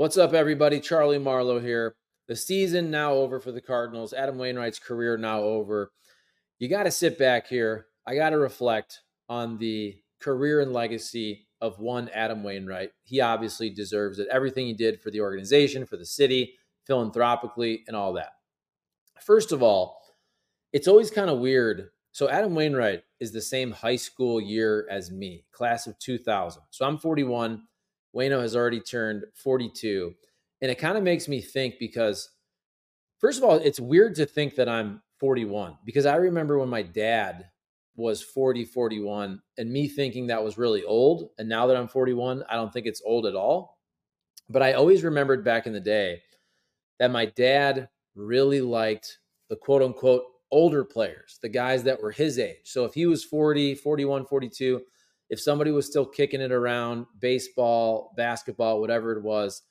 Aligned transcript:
What's 0.00 0.16
up, 0.16 0.32
everybody? 0.32 0.80
Charlie 0.80 1.18
Marlow 1.18 1.60
here. 1.60 1.94
The 2.26 2.34
season 2.34 2.90
now 2.90 3.12
over 3.12 3.38
for 3.38 3.52
the 3.52 3.60
Cardinals. 3.60 4.14
Adam 4.14 4.38
Wainwright's 4.38 4.78
career 4.78 5.18
now 5.18 5.42
over. 5.42 5.92
You 6.58 6.68
got 6.70 6.84
to 6.84 6.90
sit 6.90 7.18
back 7.18 7.48
here. 7.48 7.84
I 8.06 8.14
got 8.14 8.30
to 8.30 8.38
reflect 8.38 9.00
on 9.28 9.58
the 9.58 9.98
career 10.18 10.62
and 10.62 10.72
legacy 10.72 11.48
of 11.60 11.80
one 11.80 12.08
Adam 12.14 12.42
Wainwright. 12.42 12.92
He 13.02 13.20
obviously 13.20 13.68
deserves 13.68 14.18
it. 14.18 14.26
Everything 14.32 14.64
he 14.64 14.72
did 14.72 15.02
for 15.02 15.10
the 15.10 15.20
organization, 15.20 15.84
for 15.84 15.98
the 15.98 16.06
city, 16.06 16.54
philanthropically, 16.86 17.84
and 17.86 17.94
all 17.94 18.14
that. 18.14 18.32
First 19.20 19.52
of 19.52 19.62
all, 19.62 20.00
it's 20.72 20.88
always 20.88 21.10
kind 21.10 21.28
of 21.28 21.40
weird. 21.40 21.90
So, 22.12 22.30
Adam 22.30 22.54
Wainwright 22.54 23.02
is 23.20 23.32
the 23.32 23.42
same 23.42 23.70
high 23.70 23.96
school 23.96 24.40
year 24.40 24.88
as 24.90 25.10
me, 25.10 25.44
class 25.52 25.86
of 25.86 25.98
2000. 25.98 26.62
So, 26.70 26.86
I'm 26.86 26.96
41. 26.96 27.64
Wayno 28.14 28.40
has 28.40 28.56
already 28.56 28.80
turned 28.80 29.24
42. 29.34 30.14
And 30.62 30.70
it 30.70 30.78
kind 30.78 30.96
of 30.98 31.02
makes 31.02 31.28
me 31.28 31.40
think 31.40 31.76
because, 31.78 32.30
first 33.18 33.38
of 33.38 33.44
all, 33.44 33.56
it's 33.56 33.80
weird 33.80 34.14
to 34.16 34.26
think 34.26 34.54
that 34.56 34.68
I'm 34.68 35.00
41 35.18 35.76
because 35.84 36.06
I 36.06 36.16
remember 36.16 36.58
when 36.58 36.68
my 36.68 36.82
dad 36.82 37.46
was 37.96 38.22
40, 38.22 38.64
41, 38.64 39.40
and 39.58 39.70
me 39.70 39.88
thinking 39.88 40.26
that 40.26 40.42
was 40.42 40.58
really 40.58 40.84
old. 40.84 41.30
And 41.38 41.48
now 41.48 41.66
that 41.66 41.76
I'm 41.76 41.88
41, 41.88 42.44
I 42.48 42.54
don't 42.54 42.72
think 42.72 42.86
it's 42.86 43.02
old 43.04 43.26
at 43.26 43.34
all. 43.34 43.78
But 44.48 44.62
I 44.62 44.72
always 44.72 45.04
remembered 45.04 45.44
back 45.44 45.66
in 45.66 45.72
the 45.72 45.80
day 45.80 46.22
that 46.98 47.10
my 47.10 47.26
dad 47.26 47.88
really 48.14 48.60
liked 48.60 49.18
the 49.48 49.56
quote 49.56 49.82
unquote 49.82 50.24
older 50.50 50.84
players, 50.84 51.38
the 51.42 51.48
guys 51.48 51.82
that 51.84 52.00
were 52.00 52.10
his 52.10 52.38
age. 52.38 52.64
So 52.64 52.84
if 52.84 52.94
he 52.94 53.06
was 53.06 53.24
40, 53.24 53.76
41, 53.76 54.26
42, 54.26 54.80
if 55.30 55.40
somebody 55.40 55.70
was 55.70 55.86
still 55.86 56.04
kicking 56.04 56.40
it 56.40 56.50
around, 56.50 57.06
baseball, 57.20 58.12
basketball, 58.16 58.80
whatever 58.80 59.12
it 59.12 59.22
was, 59.22 59.62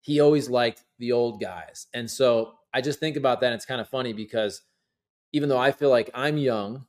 he 0.00 0.20
always 0.20 0.48
liked 0.48 0.84
the 0.98 1.12
old 1.12 1.40
guys. 1.40 1.88
And 1.92 2.08
so 2.08 2.54
I 2.72 2.80
just 2.80 3.00
think 3.00 3.16
about 3.16 3.40
that. 3.40 3.46
And 3.46 3.54
it's 3.56 3.66
kind 3.66 3.80
of 3.80 3.88
funny 3.88 4.12
because 4.12 4.62
even 5.32 5.48
though 5.48 5.58
I 5.58 5.72
feel 5.72 5.90
like 5.90 6.10
I'm 6.14 6.38
young, 6.38 6.86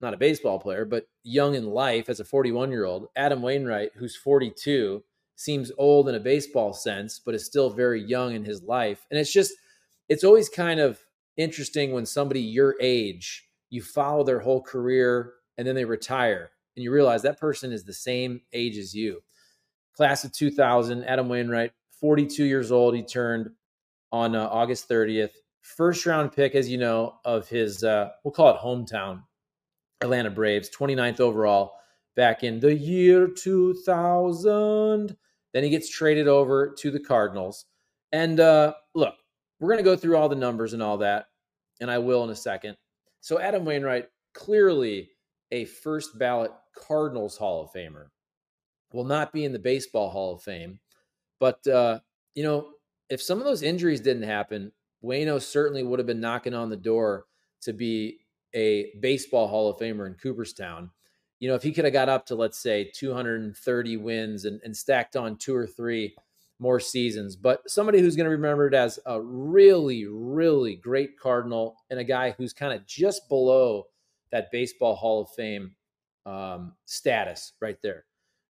not 0.00 0.14
a 0.14 0.18
baseball 0.18 0.58
player, 0.58 0.86
but 0.86 1.06
young 1.22 1.54
in 1.54 1.66
life 1.66 2.08
as 2.08 2.18
a 2.18 2.24
41 2.24 2.70
year 2.70 2.86
old, 2.86 3.08
Adam 3.14 3.42
Wainwright, 3.42 3.90
who's 3.94 4.16
42, 4.16 5.04
seems 5.36 5.70
old 5.76 6.08
in 6.08 6.14
a 6.14 6.20
baseball 6.20 6.72
sense, 6.72 7.18
but 7.18 7.34
is 7.34 7.44
still 7.44 7.68
very 7.68 8.02
young 8.02 8.34
in 8.34 8.44
his 8.44 8.62
life. 8.62 9.06
And 9.10 9.20
it's 9.20 9.32
just, 9.32 9.52
it's 10.08 10.24
always 10.24 10.48
kind 10.48 10.80
of 10.80 10.98
interesting 11.36 11.92
when 11.92 12.06
somebody 12.06 12.40
your 12.40 12.76
age, 12.80 13.46
you 13.68 13.82
follow 13.82 14.24
their 14.24 14.40
whole 14.40 14.62
career 14.62 15.34
and 15.58 15.66
then 15.66 15.74
they 15.74 15.84
retire 15.84 16.50
and 16.76 16.84
you 16.84 16.92
realize 16.92 17.22
that 17.22 17.40
person 17.40 17.72
is 17.72 17.84
the 17.84 17.92
same 17.92 18.40
age 18.52 18.76
as 18.76 18.94
you. 18.94 19.20
Class 19.96 20.24
of 20.24 20.32
2000, 20.32 21.04
Adam 21.04 21.28
Wainwright, 21.28 21.72
42 22.00 22.44
years 22.44 22.72
old. 22.72 22.94
He 22.94 23.02
turned 23.02 23.50
on 24.12 24.34
uh, 24.34 24.46
August 24.46 24.88
30th. 24.88 25.30
First 25.62 26.06
round 26.06 26.32
pick, 26.32 26.54
as 26.54 26.68
you 26.68 26.78
know, 26.78 27.16
of 27.24 27.48
his, 27.48 27.84
uh, 27.84 28.10
we'll 28.24 28.32
call 28.32 28.54
it 28.54 28.60
hometown, 28.60 29.22
Atlanta 30.00 30.30
Braves, 30.30 30.70
29th 30.70 31.20
overall 31.20 31.74
back 32.16 32.42
in 32.42 32.60
the 32.60 32.74
year 32.74 33.28
2000. 33.28 35.16
Then 35.52 35.64
he 35.64 35.70
gets 35.70 35.90
traded 35.90 36.28
over 36.28 36.74
to 36.78 36.90
the 36.90 37.00
Cardinals. 37.00 37.66
And 38.12 38.40
uh, 38.40 38.74
look, 38.94 39.14
we're 39.60 39.68
going 39.68 39.84
to 39.84 39.90
go 39.90 39.96
through 39.96 40.16
all 40.16 40.28
the 40.28 40.36
numbers 40.36 40.72
and 40.72 40.82
all 40.82 40.98
that, 40.98 41.26
and 41.80 41.90
I 41.90 41.98
will 41.98 42.24
in 42.24 42.30
a 42.30 42.36
second. 42.36 42.76
So, 43.20 43.38
Adam 43.38 43.64
Wainwright, 43.64 44.08
clearly 44.34 45.10
a 45.52 45.64
first 45.64 46.18
ballot 46.18 46.52
Cardinals 46.76 47.36
Hall 47.36 47.62
of 47.62 47.72
Famer. 47.72 48.06
Will 48.92 49.04
not 49.04 49.32
be 49.32 49.44
in 49.44 49.52
the 49.52 49.58
Baseball 49.58 50.10
Hall 50.10 50.34
of 50.34 50.42
Fame. 50.42 50.80
But, 51.38 51.66
uh, 51.66 52.00
you 52.34 52.42
know, 52.42 52.70
if 53.08 53.22
some 53.22 53.38
of 53.38 53.44
those 53.44 53.62
injuries 53.62 54.00
didn't 54.00 54.24
happen, 54.24 54.72
Wayno 55.02 55.40
certainly 55.40 55.82
would 55.82 55.98
have 55.98 56.06
been 56.06 56.20
knocking 56.20 56.54
on 56.54 56.70
the 56.70 56.76
door 56.76 57.26
to 57.62 57.72
be 57.72 58.18
a 58.54 58.92
Baseball 59.00 59.48
Hall 59.48 59.68
of 59.70 59.78
Famer 59.78 60.06
in 60.06 60.14
Cooperstown. 60.14 60.90
You 61.38 61.48
know, 61.48 61.54
if 61.54 61.62
he 61.62 61.72
could 61.72 61.84
have 61.84 61.94
got 61.94 62.08
up 62.08 62.26
to, 62.26 62.34
let's 62.34 62.58
say, 62.58 62.90
230 62.94 63.96
wins 63.96 64.44
and, 64.44 64.60
and 64.62 64.76
stacked 64.76 65.16
on 65.16 65.36
two 65.36 65.56
or 65.56 65.66
three 65.66 66.14
more 66.58 66.78
seasons, 66.78 67.36
but 67.36 67.68
somebody 67.70 68.00
who's 68.00 68.16
going 68.16 68.26
to 68.26 68.30
be 68.30 68.36
remembered 68.36 68.74
as 68.74 68.98
a 69.06 69.20
really, 69.20 70.04
really 70.06 70.76
great 70.76 71.18
Cardinal 71.18 71.76
and 71.88 71.98
a 71.98 72.04
guy 72.04 72.32
who's 72.32 72.52
kind 72.52 72.74
of 72.74 72.86
just 72.86 73.28
below 73.30 73.86
that 74.32 74.50
Baseball 74.52 74.94
Hall 74.94 75.22
of 75.22 75.30
Fame 75.30 75.74
um, 76.26 76.74
status 76.86 77.52
right 77.60 77.78
there. 77.82 78.04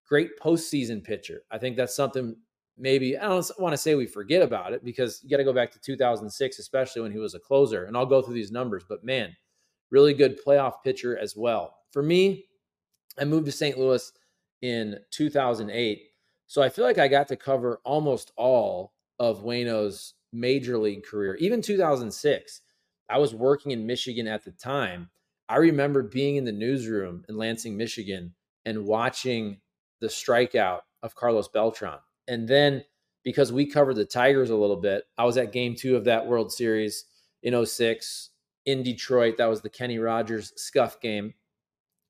Great 0.08 0.38
postseason 0.40 1.02
pitcher. 1.02 1.42
I 1.50 1.58
think 1.58 1.76
that's 1.76 1.94
something 1.94 2.36
maybe 2.76 3.16
I 3.16 3.28
don't 3.28 3.50
want 3.58 3.72
to 3.72 3.78
say 3.78 3.94
we 3.94 4.06
forget 4.06 4.42
about 4.42 4.72
it 4.72 4.84
because 4.84 5.20
you 5.22 5.30
got 5.30 5.36
to 5.36 5.44
go 5.44 5.52
back 5.52 5.70
to 5.72 5.80
2006, 5.80 6.58
especially 6.58 7.02
when 7.02 7.12
he 7.12 7.18
was 7.18 7.34
a 7.34 7.40
closer. 7.40 7.84
And 7.84 7.96
I'll 7.96 8.06
go 8.06 8.22
through 8.22 8.34
these 8.34 8.50
numbers, 8.50 8.84
but 8.88 9.04
man, 9.04 9.36
really 9.90 10.14
good 10.14 10.38
playoff 10.44 10.82
pitcher 10.82 11.16
as 11.16 11.36
well. 11.36 11.76
For 11.92 12.02
me, 12.02 12.46
I 13.18 13.24
moved 13.24 13.46
to 13.46 13.52
St. 13.52 13.78
Louis 13.78 14.10
in 14.62 14.98
2008. 15.10 16.02
So 16.46 16.62
I 16.62 16.68
feel 16.68 16.84
like 16.84 16.98
I 16.98 17.08
got 17.08 17.28
to 17.28 17.36
cover 17.36 17.80
almost 17.84 18.32
all 18.36 18.94
of 19.18 19.44
Wayno's 19.44 20.14
major 20.32 20.78
league 20.78 21.04
career, 21.04 21.36
even 21.36 21.62
2006. 21.62 22.62
I 23.08 23.18
was 23.18 23.34
working 23.34 23.72
in 23.72 23.86
Michigan 23.86 24.26
at 24.26 24.44
the 24.44 24.52
time 24.52 25.10
I 25.50 25.56
remember 25.56 26.04
being 26.04 26.36
in 26.36 26.44
the 26.44 26.52
newsroom 26.52 27.24
in 27.28 27.36
Lansing, 27.36 27.76
Michigan, 27.76 28.34
and 28.64 28.86
watching 28.86 29.58
the 30.00 30.06
strikeout 30.06 30.82
of 31.02 31.16
Carlos 31.16 31.48
Beltran. 31.48 31.98
And 32.28 32.46
then 32.46 32.84
because 33.24 33.52
we 33.52 33.66
covered 33.66 33.94
the 33.94 34.04
Tigers 34.04 34.50
a 34.50 34.56
little 34.56 34.80
bit, 34.80 35.02
I 35.18 35.24
was 35.24 35.36
at 35.36 35.52
game 35.52 35.74
two 35.74 35.96
of 35.96 36.04
that 36.04 36.28
World 36.28 36.52
Series 36.52 37.04
in 37.42 37.66
06 37.66 38.30
in 38.64 38.84
Detroit. 38.84 39.38
That 39.38 39.48
was 39.48 39.60
the 39.60 39.68
Kenny 39.68 39.98
Rogers 39.98 40.52
scuff 40.54 41.00
game. 41.00 41.34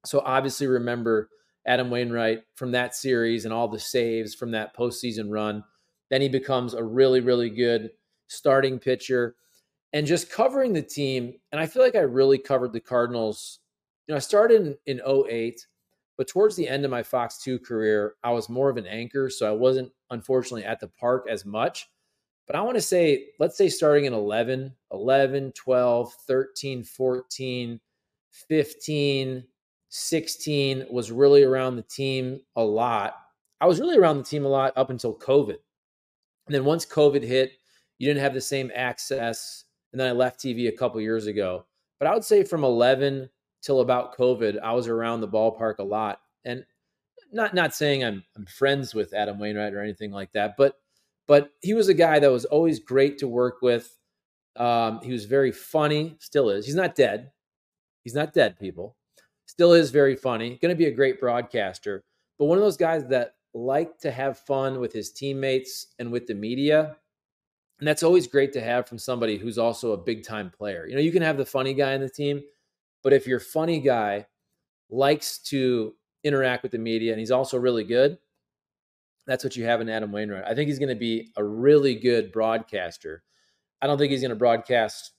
So 0.04 0.20
obviously 0.20 0.66
remember 0.66 1.30
Adam 1.66 1.88
Wainwright 1.88 2.42
from 2.56 2.72
that 2.72 2.94
series 2.94 3.46
and 3.46 3.54
all 3.54 3.68
the 3.68 3.80
saves 3.80 4.34
from 4.34 4.50
that 4.50 4.76
postseason 4.76 5.30
run. 5.30 5.64
Then 6.10 6.20
he 6.20 6.28
becomes 6.28 6.74
a 6.74 6.84
really, 6.84 7.20
really 7.20 7.48
good 7.48 7.92
starting 8.26 8.78
pitcher 8.78 9.36
and 9.92 10.06
just 10.06 10.30
covering 10.30 10.72
the 10.72 10.82
team. 10.82 11.34
And 11.52 11.60
I 11.60 11.66
feel 11.66 11.82
like 11.82 11.96
I 11.96 12.00
really 12.00 12.38
covered 12.38 12.72
the 12.72 12.80
Cardinals. 12.80 13.60
You 14.06 14.12
know, 14.12 14.16
I 14.16 14.20
started 14.20 14.78
in, 14.86 14.98
in 14.98 15.26
08, 15.28 15.66
but 16.16 16.28
towards 16.28 16.56
the 16.56 16.68
end 16.68 16.84
of 16.84 16.90
my 16.90 17.02
Fox 17.02 17.38
2 17.42 17.58
career, 17.60 18.14
I 18.22 18.30
was 18.30 18.48
more 18.48 18.70
of 18.70 18.76
an 18.76 18.86
anchor. 18.86 19.30
So 19.30 19.48
I 19.48 19.52
wasn't, 19.52 19.90
unfortunately, 20.10 20.64
at 20.64 20.80
the 20.80 20.88
park 20.88 21.26
as 21.28 21.44
much. 21.44 21.88
But 22.46 22.56
I 22.56 22.62
want 22.62 22.76
to 22.76 22.82
say, 22.82 23.28
let's 23.38 23.56
say 23.56 23.68
starting 23.68 24.06
in 24.06 24.12
11, 24.12 24.74
11, 24.92 25.52
12, 25.52 26.12
13, 26.26 26.82
14, 26.82 27.80
15, 28.48 29.44
16 29.88 30.86
was 30.90 31.12
really 31.12 31.42
around 31.42 31.76
the 31.76 31.82
team 31.82 32.40
a 32.56 32.62
lot. 32.62 33.14
I 33.60 33.66
was 33.66 33.80
really 33.80 33.98
around 33.98 34.18
the 34.18 34.24
team 34.24 34.44
a 34.44 34.48
lot 34.48 34.72
up 34.76 34.90
until 34.90 35.16
COVID. 35.16 35.56
And 36.46 36.54
then 36.54 36.64
once 36.64 36.86
COVID 36.86 37.22
hit, 37.22 37.52
you 37.98 38.08
didn't 38.08 38.22
have 38.22 38.34
the 38.34 38.40
same 38.40 38.72
access 38.74 39.64
and 39.92 40.00
then 40.00 40.08
I 40.08 40.12
left 40.12 40.40
TV 40.40 40.68
a 40.68 40.72
couple 40.72 41.00
years 41.00 41.26
ago. 41.26 41.66
But 41.98 42.08
I 42.08 42.14
would 42.14 42.24
say 42.24 42.44
from 42.44 42.64
11 42.64 43.28
till 43.62 43.80
about 43.80 44.16
COVID, 44.16 44.60
I 44.60 44.72
was 44.72 44.88
around 44.88 45.20
the 45.20 45.28
ballpark 45.28 45.78
a 45.78 45.84
lot, 45.84 46.20
and 46.44 46.64
not 47.32 47.54
not 47.54 47.74
saying 47.74 48.04
I'm 48.04 48.24
I'm 48.36 48.46
friends 48.46 48.94
with 48.94 49.12
Adam 49.12 49.38
Wainwright 49.38 49.74
or 49.74 49.82
anything 49.82 50.10
like 50.10 50.32
that, 50.32 50.56
but 50.56 50.76
but 51.28 51.50
he 51.60 51.74
was 51.74 51.88
a 51.88 51.94
guy 51.94 52.18
that 52.18 52.30
was 52.30 52.44
always 52.44 52.80
great 52.80 53.18
to 53.18 53.28
work 53.28 53.58
with. 53.62 53.96
Um, 54.56 55.00
he 55.02 55.12
was 55.12 55.26
very 55.26 55.52
funny, 55.52 56.16
still 56.18 56.50
is. 56.50 56.66
He's 56.66 56.74
not 56.74 56.94
dead. 56.94 57.30
He's 58.02 58.14
not 58.14 58.32
dead, 58.32 58.58
people. 58.58 58.96
Still 59.46 59.72
is 59.72 59.90
very 59.90 60.16
funny. 60.16 60.58
Going 60.60 60.74
to 60.74 60.78
be 60.78 60.86
a 60.86 60.94
great 60.94 61.20
broadcaster, 61.20 62.02
but 62.38 62.46
one 62.46 62.58
of 62.58 62.64
those 62.64 62.76
guys 62.76 63.06
that 63.08 63.34
liked 63.52 64.02
to 64.02 64.10
have 64.10 64.38
fun 64.38 64.80
with 64.80 64.92
his 64.92 65.12
teammates 65.12 65.88
and 65.98 66.10
with 66.10 66.26
the 66.26 66.34
media 66.34 66.96
and 67.80 67.88
that's 67.88 68.02
always 68.02 68.26
great 68.26 68.52
to 68.52 68.60
have 68.60 68.86
from 68.86 68.98
somebody 68.98 69.38
who's 69.38 69.58
also 69.58 69.92
a 69.92 69.96
big 69.96 70.22
time 70.22 70.50
player. 70.50 70.86
You 70.86 70.94
know, 70.94 71.00
you 71.00 71.12
can 71.12 71.22
have 71.22 71.38
the 71.38 71.46
funny 71.46 71.74
guy 71.74 71.94
in 71.94 72.00
the 72.00 72.10
team, 72.10 72.42
but 73.02 73.14
if 73.14 73.26
your 73.26 73.40
funny 73.40 73.80
guy 73.80 74.26
likes 74.90 75.38
to 75.38 75.94
interact 76.22 76.62
with 76.62 76.72
the 76.72 76.78
media 76.78 77.12
and 77.12 77.18
he's 77.18 77.30
also 77.30 77.58
really 77.58 77.84
good, 77.84 78.18
that's 79.26 79.44
what 79.44 79.56
you 79.56 79.64
have 79.64 79.80
in 79.80 79.88
Adam 79.88 80.12
Wainwright. 80.12 80.44
I 80.44 80.54
think 80.54 80.68
he's 80.68 80.78
going 80.78 80.90
to 80.90 80.94
be 80.94 81.32
a 81.36 81.44
really 81.44 81.94
good 81.94 82.32
broadcaster. 82.32 83.22
I 83.80 83.86
don't 83.86 83.96
think 83.96 84.10
he's 84.10 84.20
going 84.20 84.30
to 84.30 84.36
broadcast 84.36 85.12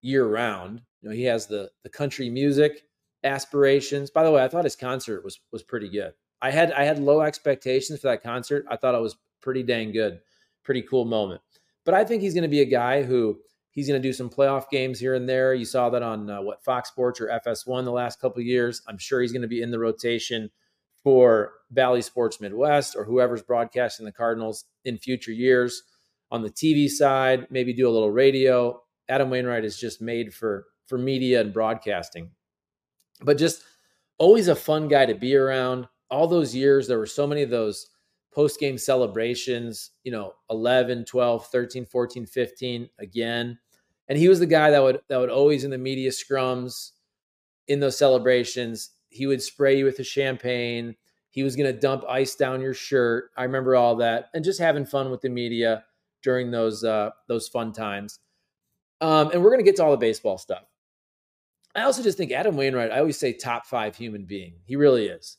year 0.00 0.26
round. 0.26 0.80
You 1.02 1.10
know, 1.10 1.14
he 1.14 1.24
has 1.24 1.46
the 1.46 1.70
the 1.82 1.90
country 1.90 2.30
music 2.30 2.84
aspirations. 3.24 4.10
By 4.10 4.24
the 4.24 4.30
way, 4.30 4.42
I 4.42 4.48
thought 4.48 4.64
his 4.64 4.76
concert 4.76 5.24
was 5.24 5.40
was 5.52 5.62
pretty 5.62 5.88
good. 5.90 6.14
I 6.40 6.50
had 6.50 6.72
I 6.72 6.84
had 6.84 6.98
low 6.98 7.20
expectations 7.20 8.00
for 8.00 8.08
that 8.08 8.22
concert. 8.22 8.64
I 8.70 8.76
thought 8.76 8.94
it 8.94 9.02
was 9.02 9.16
pretty 9.42 9.62
dang 9.62 9.92
good. 9.92 10.20
Pretty 10.64 10.82
cool 10.82 11.04
moment. 11.04 11.40
But 11.88 11.94
I 11.94 12.04
think 12.04 12.20
he's 12.20 12.34
going 12.34 12.42
to 12.42 12.48
be 12.48 12.60
a 12.60 12.66
guy 12.66 13.02
who 13.02 13.38
he's 13.70 13.88
going 13.88 13.98
to 13.98 14.06
do 14.06 14.12
some 14.12 14.28
playoff 14.28 14.68
games 14.68 15.00
here 15.00 15.14
and 15.14 15.26
there. 15.26 15.54
You 15.54 15.64
saw 15.64 15.88
that 15.88 16.02
on 16.02 16.28
uh, 16.28 16.42
what 16.42 16.62
Fox 16.62 16.90
Sports 16.90 17.18
or 17.18 17.28
FS1 17.28 17.84
the 17.84 17.90
last 17.90 18.20
couple 18.20 18.42
years. 18.42 18.82
I'm 18.86 18.98
sure 18.98 19.22
he's 19.22 19.32
going 19.32 19.40
to 19.40 19.48
be 19.48 19.62
in 19.62 19.70
the 19.70 19.78
rotation 19.78 20.50
for 21.02 21.52
Bally 21.70 22.02
Sports 22.02 22.42
Midwest 22.42 22.94
or 22.94 23.04
whoever's 23.04 23.40
broadcasting 23.40 24.04
the 24.04 24.12
Cardinals 24.12 24.66
in 24.84 24.98
future 24.98 25.32
years 25.32 25.82
on 26.30 26.42
the 26.42 26.50
TV 26.50 26.90
side, 26.90 27.46
maybe 27.50 27.72
do 27.72 27.88
a 27.88 27.90
little 27.90 28.10
radio. 28.10 28.82
Adam 29.08 29.30
Wainwright 29.30 29.64
is 29.64 29.80
just 29.80 30.02
made 30.02 30.34
for 30.34 30.66
for 30.88 30.98
media 30.98 31.40
and 31.40 31.54
broadcasting. 31.54 32.32
But 33.22 33.38
just 33.38 33.62
always 34.18 34.48
a 34.48 34.54
fun 34.54 34.88
guy 34.88 35.06
to 35.06 35.14
be 35.14 35.34
around. 35.34 35.88
All 36.10 36.26
those 36.26 36.54
years 36.54 36.86
there 36.86 36.98
were 36.98 37.06
so 37.06 37.26
many 37.26 37.40
of 37.40 37.48
those 37.48 37.88
post 38.32 38.60
game 38.60 38.78
celebrations, 38.78 39.90
you 40.04 40.12
know, 40.12 40.34
11, 40.50 41.04
12, 41.04 41.46
13, 41.46 41.86
14, 41.86 42.26
15 42.26 42.88
again. 42.98 43.58
And 44.08 44.18
he 44.18 44.28
was 44.28 44.38
the 44.38 44.46
guy 44.46 44.70
that 44.70 44.82
would 44.82 45.00
that 45.08 45.18
would 45.18 45.30
always 45.30 45.64
in 45.64 45.70
the 45.70 45.78
media 45.78 46.10
scrums 46.10 46.92
in 47.68 47.80
those 47.80 47.98
celebrations, 47.98 48.90
he 49.10 49.26
would 49.26 49.42
spray 49.42 49.78
you 49.78 49.84
with 49.84 49.98
the 49.98 50.04
champagne. 50.04 50.96
He 51.30 51.42
was 51.42 51.54
going 51.54 51.72
to 51.72 51.78
dump 51.78 52.04
ice 52.08 52.34
down 52.34 52.62
your 52.62 52.74
shirt. 52.74 53.30
I 53.36 53.44
remember 53.44 53.76
all 53.76 53.96
that 53.96 54.30
and 54.34 54.42
just 54.42 54.58
having 54.58 54.86
fun 54.86 55.10
with 55.10 55.20
the 55.20 55.28
media 55.28 55.84
during 56.22 56.50
those 56.50 56.82
uh 56.82 57.10
those 57.28 57.48
fun 57.48 57.72
times. 57.72 58.18
Um, 59.00 59.30
and 59.30 59.42
we're 59.42 59.50
going 59.50 59.60
to 59.60 59.64
get 59.64 59.76
to 59.76 59.84
all 59.84 59.92
the 59.92 59.96
baseball 59.96 60.38
stuff. 60.38 60.64
I 61.76 61.82
also 61.82 62.02
just 62.02 62.18
think 62.18 62.32
Adam 62.32 62.56
Wainwright, 62.56 62.90
I 62.90 62.98
always 62.98 63.16
say 63.16 63.32
top 63.32 63.66
5 63.66 63.94
human 63.94 64.24
being. 64.24 64.54
He 64.64 64.74
really 64.74 65.06
is 65.06 65.36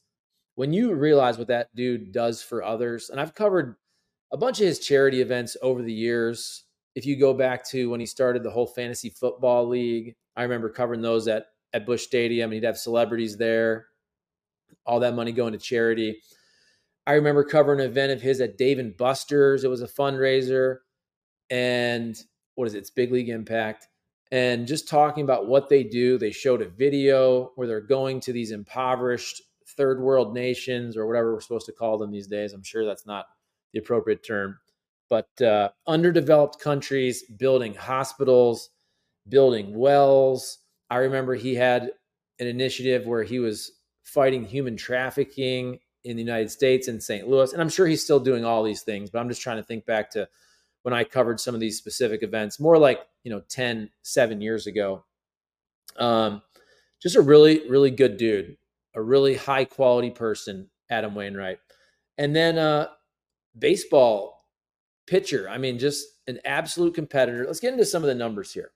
when 0.60 0.74
you 0.74 0.94
realize 0.94 1.38
what 1.38 1.48
that 1.48 1.74
dude 1.74 2.12
does 2.12 2.44
for 2.44 2.62
others, 2.66 3.10
and 3.10 3.18
I've 3.18 3.34
covered 3.34 3.78
a 4.30 4.36
bunch 4.36 4.60
of 4.60 4.68
his 4.68 4.80
charity 4.80 5.22
events 5.22 5.56
over 5.62 5.82
the 5.82 5.94
years. 5.94 6.66
If 6.96 7.06
you 7.06 7.16
go 7.16 7.34
back 7.34 7.66
to 7.70 7.90
when 7.90 8.02
he 8.02 8.06
started 8.06 8.44
the 8.44 8.52
whole 8.52 8.68
fantasy 8.68 9.10
football 9.10 9.70
league, 9.70 10.16
I 10.36 10.44
remember 10.44 10.70
covering 10.70 11.02
those 11.02 11.30
at 11.30 11.46
at 11.72 11.86
Busch 11.86 12.04
Stadium, 12.04 12.50
and 12.50 12.56
he'd 12.56 12.66
have 12.66 12.78
celebrities 12.78 13.38
there, 13.38 13.86
all 14.86 15.00
that 15.00 15.16
money 15.16 15.32
going 15.32 15.54
to 15.54 15.58
charity. 15.58 16.20
I 17.08 17.14
remember 17.14 17.46
covering 17.46 17.80
an 17.80 17.86
event 17.86 18.12
of 18.12 18.22
his 18.22 18.42
at 18.42 18.58
Dave 18.58 18.80
and 18.80 18.98
Buster's. 18.98 19.64
It 19.64 19.70
was 19.70 19.82
a 19.82 19.88
fundraiser, 19.88 20.80
and 21.50 22.22
what 22.56 22.68
is 22.68 22.74
it? 22.74 22.80
It's 22.80 22.90
Big 22.90 23.14
League 23.14 23.30
Impact, 23.30 23.88
and 24.30 24.68
just 24.68 24.90
talking 24.90 25.24
about 25.24 25.48
what 25.48 25.70
they 25.70 25.86
do. 25.86 26.18
They 26.18 26.32
showed 26.32 26.62
a 26.62 26.68
video 26.68 27.54
where 27.56 27.66
they're 27.66 27.80
going 27.80 28.20
to 28.20 28.34
these 28.34 28.52
impoverished 28.52 29.42
third 29.80 30.02
world 30.02 30.34
nations 30.34 30.98
or 30.98 31.08
whatever 31.08 31.34
we're 31.34 31.40
supposed 31.40 31.66
to 31.66 31.72
call 31.72 31.98
them 31.98 32.12
these 32.12 32.28
days. 32.28 32.52
I'm 32.52 32.64
sure 32.64 32.86
that's 32.86 33.06
not 33.06 33.28
the 33.72 33.80
appropriate 33.80 34.26
term, 34.26 34.60
but 35.10 35.30
uh, 35.42 35.70
underdeveloped 35.88 36.60
countries 36.60 37.24
building 37.24 37.74
hospitals, 37.74 38.72
building 39.30 39.74
wells. 39.74 40.58
I 40.90 40.98
remember 40.98 41.34
he 41.34 41.56
had 41.56 41.92
an 42.40 42.48
initiative 42.48 43.06
where 43.06 43.24
he 43.24 43.40
was 43.40 43.72
fighting 44.04 44.44
human 44.44 44.76
trafficking 44.76 45.80
in 46.04 46.18
the 46.18 46.24
United 46.24 46.52
States 46.52 46.90
in 46.90 47.00
St. 47.00 47.30
Louis. 47.30 47.54
And 47.54 47.62
I'm 47.62 47.70
sure 47.70 47.88
he's 47.88 48.04
still 48.04 48.20
doing 48.20 48.44
all 48.44 48.64
these 48.64 48.82
things, 48.82 49.10
but 49.10 49.20
I'm 49.20 49.30
just 49.30 49.42
trying 49.42 49.58
to 49.58 49.64
think 49.64 49.86
back 49.86 50.12
to 50.12 50.28
when 50.84 50.94
I 50.94 51.06
covered 51.06 51.40
some 51.40 51.54
of 51.54 51.62
these 51.62 51.78
specific 51.78 52.22
events, 52.22 52.60
more 52.60 52.78
like, 52.78 53.00
you 53.24 53.32
know, 53.32 53.42
10, 53.48 53.90
seven 54.02 54.42
years 54.42 54.68
ago. 54.68 55.06
Um, 55.96 56.42
just 57.02 57.16
a 57.16 57.22
really, 57.22 57.70
really 57.70 57.92
good 57.92 58.18
dude 58.18 58.58
a 59.00 59.04
really 59.04 59.36
high 59.36 59.66
quality 59.66 60.12
person, 60.12 60.70
Adam 60.90 61.16
Wainwright. 61.16 61.60
And 62.18 62.36
then 62.36 62.58
uh 62.58 62.88
baseball 63.58 64.46
pitcher. 65.08 65.50
I 65.50 65.58
mean, 65.58 65.80
just 65.80 66.06
an 66.28 66.40
absolute 66.46 66.94
competitor. 66.94 67.46
Let's 67.46 67.60
get 67.60 67.74
into 67.74 67.86
some 67.86 68.04
of 68.04 68.08
the 68.08 68.16
numbers 68.16 68.54
here. 68.54 68.72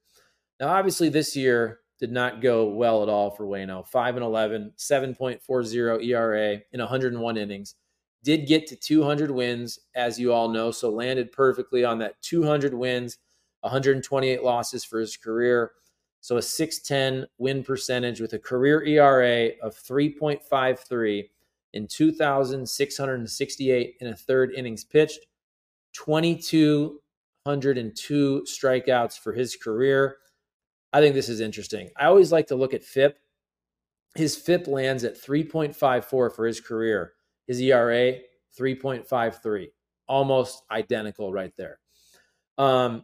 Now, 0.59 0.69
obviously, 0.69 1.09
this 1.09 1.35
year 1.35 1.79
did 1.99 2.11
not 2.11 2.41
go 2.41 2.67
well 2.67 3.03
at 3.03 3.09
all 3.09 3.29
for 3.29 3.45
Wayno. 3.45 3.87
5 3.87 4.15
and 4.15 4.25
11, 4.25 4.73
7.40 4.77 6.03
ERA 6.03 6.59
in 6.71 6.79
101 6.79 7.37
innings. 7.37 7.75
Did 8.23 8.47
get 8.47 8.67
to 8.67 8.75
200 8.75 9.31
wins, 9.31 9.79
as 9.95 10.19
you 10.19 10.33
all 10.33 10.49
know, 10.49 10.71
so 10.71 10.89
landed 10.89 11.31
perfectly 11.31 11.83
on 11.85 11.99
that 11.99 12.21
200 12.21 12.73
wins, 12.73 13.17
128 13.61 14.41
losses 14.41 14.83
for 14.83 14.99
his 14.99 15.17
career. 15.17 15.71
So 16.23 16.37
a 16.37 16.41
610 16.41 17.27
win 17.37 17.63
percentage 17.65 18.21
with 18.21 18.31
a 18.31 18.39
career 18.39 18.81
ERA 18.85 19.49
of 19.61 19.75
3.53 19.75 21.29
in 21.73 21.85
2,668 21.85 23.97
in 23.99 24.07
a 24.07 24.15
third 24.15 24.53
innings 24.53 24.85
pitched, 24.85 25.25
2,202 25.91 28.45
strikeouts 28.47 29.19
for 29.19 29.33
his 29.33 29.57
career. 29.57 30.15
I 30.93 31.01
think 31.01 31.13
this 31.13 31.27
is 31.27 31.41
interesting. 31.41 31.89
I 31.97 32.05
always 32.05 32.31
like 32.31 32.47
to 32.47 32.55
look 32.55 32.73
at 32.73 32.85
FIP. 32.85 33.19
His 34.15 34.37
FIP 34.37 34.67
lands 34.67 35.03
at 35.03 35.21
3.54 35.21 36.05
for 36.05 36.47
his 36.47 36.61
career. 36.61 37.15
His 37.47 37.59
ERA, 37.59 38.13
3.53. 38.57 39.71
Almost 40.07 40.63
identical 40.71 41.33
right 41.33 41.51
there. 41.57 41.79
Um, 42.57 43.03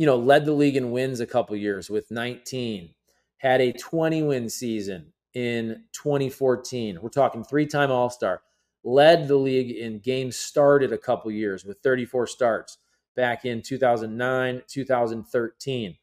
you 0.00 0.06
know, 0.06 0.16
led 0.16 0.46
the 0.46 0.52
league 0.52 0.78
in 0.78 0.92
wins 0.92 1.20
a 1.20 1.26
couple 1.26 1.54
years 1.54 1.90
with 1.90 2.10
19, 2.10 2.94
had 3.36 3.60
a 3.60 3.70
20 3.70 4.22
win 4.22 4.48
season 4.48 5.12
in 5.34 5.84
2014. 5.92 6.98
We're 7.02 7.10
talking 7.10 7.44
three 7.44 7.66
time 7.66 7.90
All 7.90 8.08
Star, 8.08 8.40
led 8.82 9.28
the 9.28 9.36
league 9.36 9.70
in 9.70 9.98
games 9.98 10.36
started 10.36 10.90
a 10.90 10.96
couple 10.96 11.30
years 11.30 11.66
with 11.66 11.80
34 11.80 12.28
starts 12.28 12.78
back 13.14 13.44
in 13.44 13.60
2009, 13.60 14.62
2013. 14.66 15.96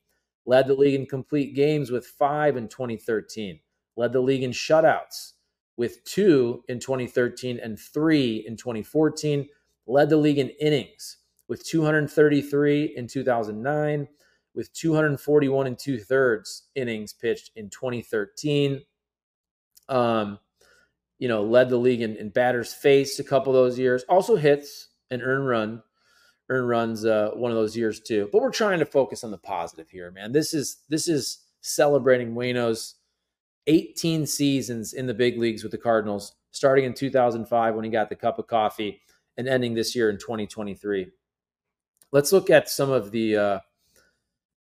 Led 0.45 0.67
the 0.67 0.75
league 0.75 0.93
in 0.93 1.07
complete 1.07 1.55
games 1.55 1.89
with 1.89 2.05
five 2.05 2.55
in 2.55 2.67
2013. 2.67 3.59
Led 3.95 4.13
the 4.13 4.21
league 4.21 4.43
in 4.43 4.51
shutouts 4.51 5.31
with 5.75 6.03
two 6.03 6.63
in 6.69 6.79
2013 6.79 7.59
and 7.63 7.79
three 7.79 8.45
in 8.45 8.57
2014. 8.57 9.49
Led 9.87 10.09
the 10.11 10.17
league 10.17 10.37
in 10.37 10.49
innings 10.61 11.17
with 11.47 11.65
233 11.65 12.93
in 12.95 13.07
2009, 13.07 14.07
with 14.53 14.73
241 14.73 15.67
and 15.67 15.79
two 15.79 15.99
thirds 15.99 16.63
innings 16.75 17.13
pitched 17.13 17.51
in 17.55 17.69
2013. 17.69 18.81
Um, 19.89 20.39
you 21.19 21.27
know, 21.27 21.43
led 21.43 21.69
the 21.69 21.77
league 21.77 22.01
in, 22.01 22.15
in 22.17 22.29
batters 22.29 22.73
faced 22.73 23.19
a 23.19 23.23
couple 23.23 23.55
of 23.55 23.63
those 23.63 23.79
years. 23.79 24.03
Also 24.09 24.35
hits 24.35 24.89
and 25.09 25.21
earn 25.21 25.43
run, 25.43 25.81
earn 26.49 26.65
runs 26.65 27.05
uh, 27.05 27.31
one 27.33 27.51
of 27.51 27.57
those 27.57 27.77
years 27.77 27.99
too. 27.99 28.29
But 28.31 28.41
we're 28.41 28.51
trying 28.51 28.79
to 28.79 28.85
focus 28.85 29.23
on 29.23 29.31
the 29.31 29.37
positive 29.37 29.89
here, 29.89 30.11
man. 30.11 30.31
This 30.31 30.53
is 30.53 30.77
this 30.89 31.07
is 31.07 31.39
celebrating 31.61 32.35
Wayno's 32.35 32.95
18 33.67 34.25
seasons 34.25 34.93
in 34.93 35.07
the 35.07 35.13
big 35.13 35.37
leagues 35.37 35.63
with 35.63 35.71
the 35.71 35.77
Cardinals, 35.77 36.35
starting 36.51 36.85
in 36.85 36.93
2005 36.93 37.75
when 37.75 37.83
he 37.83 37.89
got 37.89 38.09
the 38.09 38.15
cup 38.15 38.39
of 38.39 38.47
coffee 38.47 39.01
and 39.37 39.47
ending 39.47 39.73
this 39.73 39.95
year 39.95 40.09
in 40.09 40.17
2023 40.17 41.07
let's 42.11 42.31
look 42.31 42.49
at 42.49 42.69
some 42.69 42.91
of 42.91 43.11
the 43.11 43.35
uh, 43.35 43.59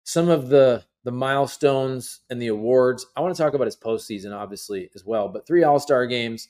some 0.05 0.29
of 0.29 0.49
the 0.49 0.85
the 1.05 1.13
milestones 1.13 2.21
and 2.31 2.43
the 2.43 2.49
awards. 2.49 3.07
I 3.17 3.21
want 3.21 3.35
to 3.35 3.41
talk 3.43 3.55
about 3.55 3.67
his 3.67 3.77
postseason, 3.77 4.35
obviously, 4.35 4.91
as 4.95 5.05
well. 5.05 5.29
But 5.29 5.47
three 5.47 5.63
All 5.63 5.79
Star 5.79 6.07
games, 6.07 6.49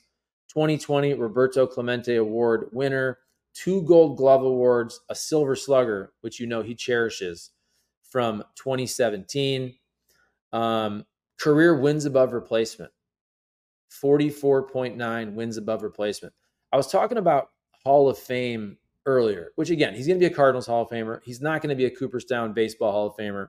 2020 0.49 1.13
Roberto 1.13 1.67
Clemente 1.67 2.15
Award 2.15 2.69
winner, 2.71 3.19
two 3.53 3.83
Gold 3.83 4.17
Glove 4.17 4.43
awards, 4.43 4.99
a 5.09 5.15
Silver 5.15 5.55
Slugger, 5.55 6.13
which 6.21 6.39
you 6.39 6.47
know 6.47 6.61
he 6.61 6.75
cherishes 6.75 7.51
from 8.09 8.43
2017. 8.55 9.75
Um, 10.53 11.05
career 11.39 11.79
wins 11.79 12.05
above 12.05 12.33
replacement, 12.33 12.91
44.9 13.91 15.33
wins 15.33 15.57
above 15.57 15.83
replacement. 15.83 16.33
I 16.71 16.77
was 16.77 16.87
talking 16.91 17.17
about 17.17 17.49
Hall 17.83 18.09
of 18.09 18.17
Fame 18.17 18.77
earlier, 19.07 19.53
which 19.55 19.71
again, 19.71 19.95
he's 19.95 20.05
going 20.05 20.19
to 20.19 20.29
be 20.29 20.31
a 20.31 20.35
Cardinals 20.35 20.67
Hall 20.67 20.83
of 20.83 20.89
Famer. 20.89 21.21
He's 21.23 21.41
not 21.41 21.61
going 21.61 21.69
to 21.69 21.75
be 21.75 21.85
a 21.85 21.89
Cooperstown 21.89 22.53
Baseball 22.53 22.91
Hall 22.91 23.07
of 23.07 23.15
Famer. 23.15 23.47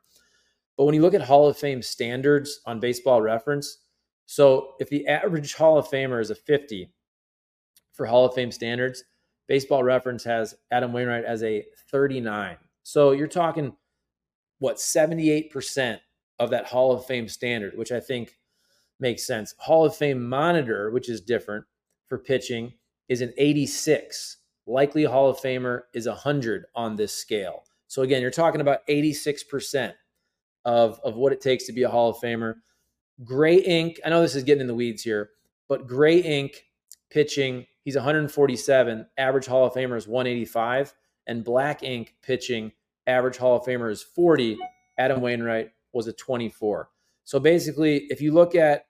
But 0.78 0.84
when 0.84 0.94
you 0.94 1.02
look 1.02 1.14
at 1.14 1.22
Hall 1.22 1.48
of 1.48 1.58
Fame 1.58 1.82
standards 1.82 2.60
on 2.64 2.78
baseball 2.78 3.20
reference, 3.20 3.78
so 4.24 4.74
if 4.78 4.88
the 4.88 5.06
average 5.08 5.54
Hall 5.54 5.76
of 5.76 5.88
Famer 5.88 6.20
is 6.20 6.30
a 6.30 6.36
50 6.36 6.92
for 7.92 8.06
Hall 8.06 8.24
of 8.24 8.34
Fame 8.34 8.52
standards, 8.52 9.02
baseball 9.48 9.82
reference 9.82 10.22
has 10.22 10.54
Adam 10.70 10.92
Wainwright 10.92 11.24
as 11.24 11.42
a 11.42 11.64
39. 11.90 12.56
So 12.84 13.10
you're 13.10 13.26
talking 13.26 13.76
what 14.60 14.76
78% 14.76 15.98
of 16.38 16.50
that 16.50 16.66
Hall 16.66 16.92
of 16.92 17.04
Fame 17.04 17.26
standard, 17.26 17.76
which 17.76 17.90
I 17.90 17.98
think 17.98 18.38
makes 19.00 19.26
sense. 19.26 19.54
Hall 19.58 19.84
of 19.84 19.96
Fame 19.96 20.28
monitor, 20.28 20.90
which 20.92 21.08
is 21.08 21.20
different 21.20 21.64
for 22.06 22.18
pitching, 22.18 22.74
is 23.08 23.20
an 23.20 23.32
86 23.36 24.36
likely 24.68 25.04
Hall 25.04 25.30
of 25.30 25.38
Famer 25.38 25.82
is 25.94 26.06
100 26.06 26.66
on 26.74 26.96
this 26.96 27.14
scale. 27.14 27.64
So 27.86 28.02
again, 28.02 28.20
you're 28.20 28.30
talking 28.30 28.60
about 28.60 28.86
86% 28.86 29.94
of, 30.64 31.00
of 31.02 31.16
what 31.16 31.32
it 31.32 31.40
takes 31.40 31.64
to 31.66 31.72
be 31.72 31.84
a 31.84 31.88
Hall 31.88 32.10
of 32.10 32.18
Famer. 32.18 32.54
Gray 33.24 33.56
ink, 33.56 33.98
I 34.04 34.10
know 34.10 34.20
this 34.20 34.34
is 34.34 34.44
getting 34.44 34.60
in 34.60 34.66
the 34.66 34.74
weeds 34.74 35.02
here, 35.02 35.30
but 35.68 35.86
gray 35.86 36.18
ink 36.18 36.66
pitching, 37.10 37.66
he's 37.82 37.96
147. 37.96 39.06
Average 39.16 39.46
Hall 39.46 39.66
of 39.66 39.72
Famer 39.72 39.96
is 39.96 40.06
185. 40.06 40.94
And 41.26 41.44
black 41.44 41.82
ink 41.82 42.14
pitching, 42.22 42.72
average 43.06 43.38
Hall 43.38 43.56
of 43.56 43.64
Famer 43.64 43.90
is 43.90 44.02
40. 44.02 44.58
Adam 44.98 45.20
Wainwright 45.20 45.70
was 45.92 46.06
a 46.06 46.12
24. 46.12 46.90
So 47.24 47.38
basically, 47.40 48.06
if 48.10 48.20
you 48.20 48.32
look 48.32 48.54
at 48.54 48.86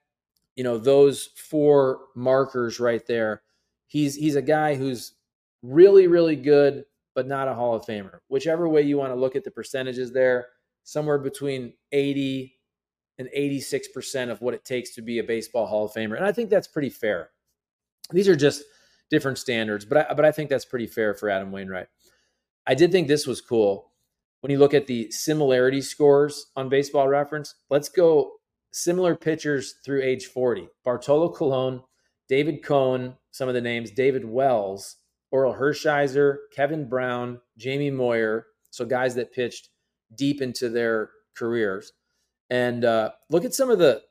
you 0.55 0.63
know 0.63 0.77
those 0.77 1.29
four 1.35 1.99
markers 2.15 2.79
right 2.79 3.05
there, 3.05 3.43
he's 3.85 4.15
he's 4.15 4.35
a 4.35 4.41
guy 4.41 4.75
who's 4.75 5.13
really 5.61 6.07
really 6.07 6.35
good, 6.35 6.85
but 7.15 7.27
not 7.27 7.47
a 7.47 7.53
Hall 7.53 7.75
of 7.75 7.85
Famer. 7.85 8.19
Whichever 8.27 8.67
way 8.67 8.81
you 8.81 8.97
want 8.97 9.11
to 9.11 9.19
look 9.19 9.35
at 9.35 9.43
the 9.43 9.51
percentages 9.51 10.11
there, 10.11 10.47
somewhere 10.83 11.17
between 11.17 11.73
80 11.91 12.55
and 13.17 13.29
86% 13.35 14.29
of 14.31 14.41
what 14.41 14.53
it 14.53 14.63
takes 14.63 14.95
to 14.95 15.01
be 15.01 15.19
a 15.19 15.23
baseball 15.23 15.67
Hall 15.67 15.85
of 15.85 15.91
Famer. 15.91 16.15
And 16.15 16.25
I 16.25 16.31
think 16.31 16.49
that's 16.49 16.67
pretty 16.67 16.89
fair. 16.89 17.31
These 18.11 18.29
are 18.29 18.35
just 18.35 18.63
different 19.09 19.37
standards, 19.37 19.85
but 19.85 20.09
I, 20.09 20.13
but 20.13 20.25
I 20.25 20.31
think 20.31 20.49
that's 20.49 20.65
pretty 20.65 20.87
fair 20.87 21.13
for 21.13 21.29
Adam 21.29 21.51
Wainwright. 21.51 21.87
I 22.65 22.75
did 22.75 22.91
think 22.91 23.07
this 23.07 23.27
was 23.27 23.41
cool. 23.41 23.91
When 24.41 24.51
you 24.51 24.57
look 24.57 24.73
at 24.73 24.87
the 24.87 25.11
similarity 25.11 25.81
scores 25.81 26.47
on 26.55 26.69
baseball 26.69 27.07
reference, 27.07 27.55
let's 27.69 27.89
go 27.89 28.33
similar 28.71 29.15
pitchers 29.15 29.75
through 29.83 30.01
age 30.01 30.27
40. 30.27 30.69
Bartolo 30.85 31.29
Colon, 31.29 31.81
David 32.29 32.63
Cone, 32.63 33.15
some 33.31 33.49
of 33.49 33.55
the 33.55 33.61
names, 33.61 33.91
David 33.91 34.23
Wells, 34.23 34.95
Orel 35.33 35.57
Hershiser, 35.57 36.37
Kevin 36.55 36.87
Brown, 36.87 37.39
Jamie 37.57 37.91
Moyer. 37.91 38.47
So 38.71 38.85
guys 38.85 39.15
that 39.15 39.31
pitched 39.33 39.69
deep 40.15 40.41
into 40.41 40.69
their 40.69 41.11
careers. 41.35 41.93
And 42.49 42.83
uh, 42.83 43.11
look 43.29 43.45
at 43.45 43.53
some 43.53 43.69
of 43.69 43.79
the 43.79 44.01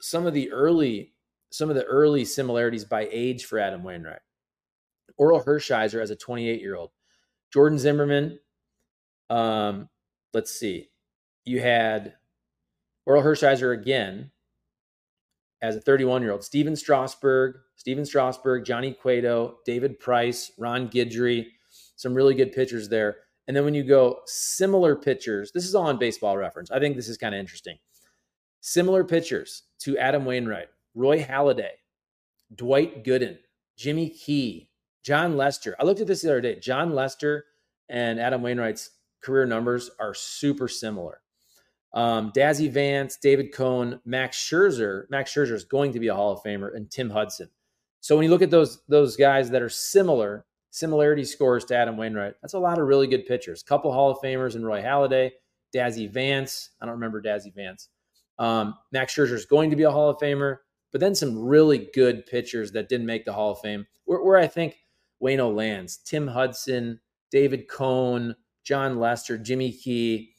some 0.00 0.26
of 0.26 0.34
the 0.34 0.50
early 0.52 1.14
some 1.50 1.70
of 1.70 1.76
the 1.76 1.84
early 1.84 2.24
similarities 2.24 2.84
by 2.84 3.08
age 3.10 3.44
for 3.44 3.58
Adam 3.58 3.82
Wainwright. 3.82 4.20
Orel 5.18 5.44
Hershiser 5.44 6.00
as 6.00 6.10
a 6.10 6.16
28 6.16 6.60
year 6.60 6.76
old, 6.76 6.90
Jordan 7.52 7.78
Zimmermann. 7.78 8.38
Um, 9.30 9.88
let's 10.32 10.52
see, 10.52 10.90
you 11.44 11.60
had 11.60 12.14
Orel 13.08 13.24
Hershiser 13.24 13.74
again 13.74 14.30
as 15.62 15.76
a 15.76 15.80
31 15.80 16.22
year 16.22 16.32
old, 16.32 16.44
Stephen 16.44 16.76
Strasburg, 16.76 17.56
Stephen 17.76 18.04
Strasburg, 18.04 18.64
Johnny 18.64 18.92
Cueto, 18.92 19.58
David 19.64 19.98
Price, 19.98 20.52
Ron 20.58 20.88
Guidry, 20.88 21.46
some 21.96 22.14
really 22.14 22.34
good 22.34 22.52
pitchers 22.52 22.88
there. 22.88 23.16
And 23.46 23.56
then 23.56 23.64
when 23.64 23.74
you 23.74 23.82
go 23.82 24.20
similar 24.26 24.94
pitchers, 24.94 25.52
this 25.52 25.64
is 25.64 25.74
all 25.74 25.86
on 25.86 25.98
baseball 25.98 26.36
reference. 26.36 26.70
I 26.70 26.78
think 26.78 26.96
this 26.96 27.08
is 27.08 27.16
kind 27.16 27.34
of 27.34 27.40
interesting. 27.40 27.78
Similar 28.60 29.04
pitchers 29.04 29.64
to 29.80 29.96
Adam 29.96 30.24
Wainwright, 30.24 30.68
Roy 30.94 31.22
Halladay, 31.22 31.70
Dwight 32.54 33.04
Gooden, 33.04 33.38
Jimmy 33.76 34.10
Key, 34.10 34.68
Jon 35.02 35.36
Lester. 35.36 35.74
I 35.80 35.84
looked 35.84 36.00
at 36.00 36.06
this 36.06 36.22
the 36.22 36.28
other 36.28 36.40
day. 36.40 36.58
Jon 36.58 36.94
Lester 36.94 37.46
and 37.88 38.20
Adam 38.20 38.42
Wainwright's 38.42 38.90
career 39.22 39.46
numbers 39.46 39.90
are 39.98 40.14
super 40.14 40.68
similar. 40.68 41.20
Um, 41.94 42.32
Dazzy 42.32 42.70
Vance, 42.70 43.16
David 43.16 43.52
Cone, 43.52 44.00
Max 44.04 44.36
Scherzer. 44.36 45.04
Max 45.10 45.32
Scherzer 45.32 45.52
is 45.52 45.64
going 45.64 45.92
to 45.92 46.00
be 46.00 46.08
a 46.08 46.14
Hall 46.14 46.32
of 46.32 46.42
Famer, 46.42 46.74
and 46.74 46.90
Tim 46.90 47.10
Hudson. 47.10 47.48
So 48.00 48.14
when 48.14 48.24
you 48.24 48.30
look 48.30 48.42
at 48.42 48.50
those 48.50 48.82
those 48.88 49.16
guys 49.16 49.50
that 49.50 49.62
are 49.62 49.68
similar, 49.68 50.44
similarity 50.70 51.24
scores 51.24 51.64
to 51.66 51.76
Adam 51.76 51.96
Wainwright, 51.96 52.34
that's 52.42 52.54
a 52.54 52.58
lot 52.58 52.78
of 52.78 52.86
really 52.86 53.06
good 53.06 53.26
pitchers. 53.26 53.62
Couple 53.62 53.92
Hall 53.92 54.10
of 54.10 54.18
Famers 54.18 54.54
in 54.54 54.64
Roy 54.64 54.82
Halladay, 54.82 55.30
Dazzy 55.74 56.10
Vance. 56.10 56.70
I 56.80 56.86
don't 56.86 56.94
remember 56.94 57.22
Dazzy 57.22 57.54
Vance. 57.54 57.88
Um, 58.38 58.74
Max 58.92 59.14
Scherzer 59.14 59.32
is 59.32 59.46
going 59.46 59.70
to 59.70 59.76
be 59.76 59.82
a 59.82 59.90
Hall 59.90 60.10
of 60.10 60.18
Famer, 60.18 60.58
but 60.92 61.00
then 61.00 61.14
some 61.14 61.38
really 61.38 61.88
good 61.94 62.26
pitchers 62.26 62.72
that 62.72 62.88
didn't 62.88 63.06
make 63.06 63.24
the 63.24 63.32
Hall 63.32 63.52
of 63.52 63.60
Fame. 63.60 63.86
Where, 64.04 64.22
where 64.22 64.38
I 64.38 64.46
think 64.46 64.76
Wayno 65.22 65.52
lands: 65.54 65.96
Tim 66.04 66.28
Hudson, 66.28 67.00
David 67.30 67.68
Cone, 67.68 68.36
Jon 68.64 68.98
Lester, 68.98 69.38
Jimmy 69.38 69.72
Key, 69.72 70.34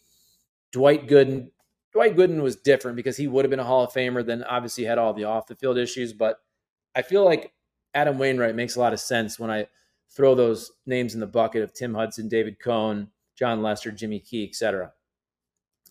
Dwight 0.72 1.08
Gooden. 1.08 1.52
Dwight 1.92 2.16
Gooden 2.16 2.42
was 2.42 2.56
different 2.56 2.96
because 2.96 3.18
he 3.18 3.28
would 3.28 3.46
have 3.46 3.50
been 3.50 3.60
a 3.60 3.64
Hall 3.64 3.84
of 3.84 3.92
Famer. 3.92 4.26
Then 4.26 4.44
obviously 4.44 4.84
had 4.84 4.98
all 4.98 5.14
the 5.14 5.24
off 5.24 5.48
the 5.48 5.56
field 5.56 5.78
issues, 5.78 6.14
but 6.14 6.38
I 6.96 7.02
feel 7.02 7.26
like 7.26 7.54
Adam 7.94 8.18
Wainwright 8.18 8.56
makes 8.56 8.76
a 8.76 8.80
lot 8.80 8.94
of 8.94 9.00
sense 9.00 9.40
when 9.40 9.50
I 9.50 9.68
throw 10.10 10.36
those 10.36 10.72
names 10.86 11.14
in 11.14 11.20
the 11.20 11.28
bucket 11.28 11.64
of 11.64 11.74
Tim 11.74 11.94
Hudson, 11.94 12.28
David 12.28 12.60
Cone, 12.60 13.10
Jon 13.36 13.62
Lester, 13.62 13.92
Jimmy 13.92 14.20
Key, 14.20 14.48
etc. 14.48 14.92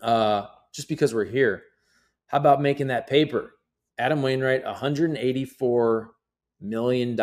Uh, 0.03 0.47
just 0.73 0.89
because 0.89 1.15
we're 1.15 1.25
here. 1.25 1.65
How 2.27 2.39
about 2.39 2.61
making 2.61 2.89
that 2.89 3.07
paper? 3.07 3.55
Adam 3.99 4.23
Wainwright, 4.23 4.65
$184 4.65 6.09
million, 6.61 7.19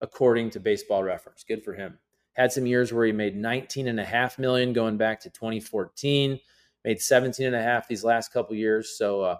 according 0.00 0.50
to 0.50 0.60
baseball 0.60 1.02
reference. 1.02 1.44
Good 1.44 1.62
for 1.62 1.74
him. 1.74 1.98
Had 2.38 2.52
some 2.52 2.66
years 2.66 2.92
where 2.92 3.04
he 3.04 3.12
made 3.12 3.36
19 3.36 3.88
and 3.88 3.98
a 3.98 4.04
half 4.04 4.38
million 4.38 4.72
going 4.72 4.96
back 4.96 5.20
to 5.20 5.30
2014, 5.30 6.38
made 6.84 7.02
17 7.02 7.46
and 7.46 7.56
a 7.56 7.62
half 7.62 7.88
these 7.88 8.04
last 8.04 8.32
couple 8.32 8.54
years. 8.54 8.96
So 8.96 9.22
uh, 9.22 9.36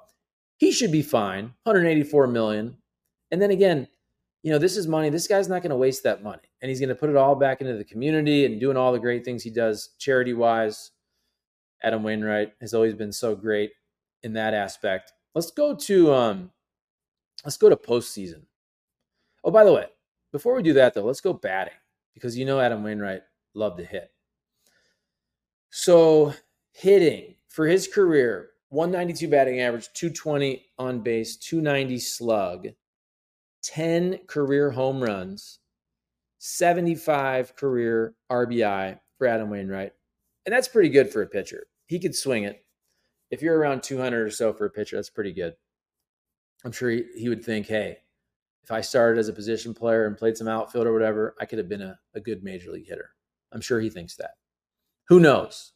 he 0.57 0.73
should 0.73 0.91
be 0.91 1.03
fine. 1.03 1.55
184 1.63 2.27
million. 2.27 2.77
And 3.31 3.41
then 3.41 3.53
again, 3.53 3.87
you 4.43 4.51
know, 4.51 4.59
this 4.59 4.77
is 4.77 4.89
money. 4.89 5.11
This 5.11 5.29
guy's 5.29 5.49
not 5.49 5.63
going 5.63 5.71
to 5.71 5.77
waste 5.77 6.03
that 6.03 6.25
money. 6.25 6.43
And 6.61 6.69
he's 6.69 6.81
going 6.81 6.89
to 6.89 6.95
put 6.97 7.11
it 7.11 7.17
all 7.17 7.37
back 7.37 7.61
into 7.61 7.77
the 7.77 7.85
community 7.85 8.45
and 8.45 8.61
doing 8.61 8.77
all 8.77 8.93
the 8.93 8.99
great 8.99 9.25
things 9.25 9.45
he 9.45 9.51
does 9.51 9.91
charity 9.99 10.35
wise. 10.35 10.91
Adam 11.83 12.03
Wainwright 12.03 12.55
has 12.61 12.75
always 12.75 12.95
been 12.95 13.13
so 13.13 13.37
great 13.37 13.71
in 14.25 14.33
that 14.33 14.55
aspect. 14.55 15.13
Let's 15.35 15.51
go 15.53 15.75
to 15.75 16.13
um 16.13 16.51
let's 17.45 17.57
go 17.57 17.69
to 17.69 17.77
postseason. 17.77 18.43
Oh, 19.45 19.53
by 19.53 19.63
the 19.63 19.73
way, 19.73 19.87
before 20.33 20.57
we 20.57 20.63
do 20.63 20.73
that 20.73 20.95
though, 20.95 21.05
let's 21.05 21.21
go 21.21 21.33
batting 21.33 21.75
because 22.19 22.37
you 22.37 22.45
know 22.45 22.61
Adam 22.61 22.83
Wainwright 22.83 23.23
loved 23.55 23.79
to 23.79 23.85
hit. 23.85 24.11
So 25.71 26.35
hitting 26.73 27.37
for 27.49 27.67
his 27.67 27.87
career, 27.87 28.51
192 28.71 29.29
batting 29.29 29.61
average, 29.61 29.89
220 29.95 30.67
on 30.79 31.01
base, 31.01 31.37
290 31.37 31.99
slug, 32.01 32.67
10 33.63 34.19
career 34.27 34.71
home 34.71 35.01
runs, 35.01 35.61
75 36.39 37.55
career 37.55 38.15
RBI 38.31 38.99
for 39.17 39.27
Adam 39.27 39.51
Wainwright. 39.51 39.93
And 40.45 40.53
that's 40.53 40.69
pretty 40.69 40.89
good 40.89 41.11
for 41.11 41.23
a 41.23 41.27
pitcher. 41.27 41.67
He 41.87 41.99
could 41.99 42.15
swing 42.15 42.45
it. 42.45 42.65
If 43.31 43.43
you're 43.43 43.59
around 43.59 43.83
200 43.83 44.27
or 44.27 44.31
so 44.31 44.53
for 44.53 44.65
a 44.65 44.71
pitcher, 44.71 44.97
that's 44.97 45.11
pretty 45.11 45.33
good. 45.33 45.55
I'm 46.65 46.73
sure 46.73 46.91
he, 46.91 47.05
he 47.17 47.29
would 47.29 47.45
think, 47.45 47.67
hey, 47.67 47.99
if 48.69 48.73
I 48.73 48.83
started 48.83 49.19
as 49.19 49.29
a 49.29 49.33
position 49.33 49.73
player 49.73 50.07
and 50.07 50.15
played 50.15 50.37
some 50.37 50.47
outfield 50.47 50.87
or 50.87 50.93
whatever, 50.93 51.35
I 51.41 51.47
could 51.47 51.57
have 51.57 51.71
been 51.71 51.81
a, 51.81 51.99
a 52.15 52.21
good 52.21 52.45
major 52.45 52.71
league 52.71 52.87
hitter. 52.87 53.13
I'm 53.51 53.63
sure 53.63 53.81
he 53.81 53.89
thinks 53.89 54.15
that. 54.17 54.33
Who 55.09 55.21
knows? 55.21 55.73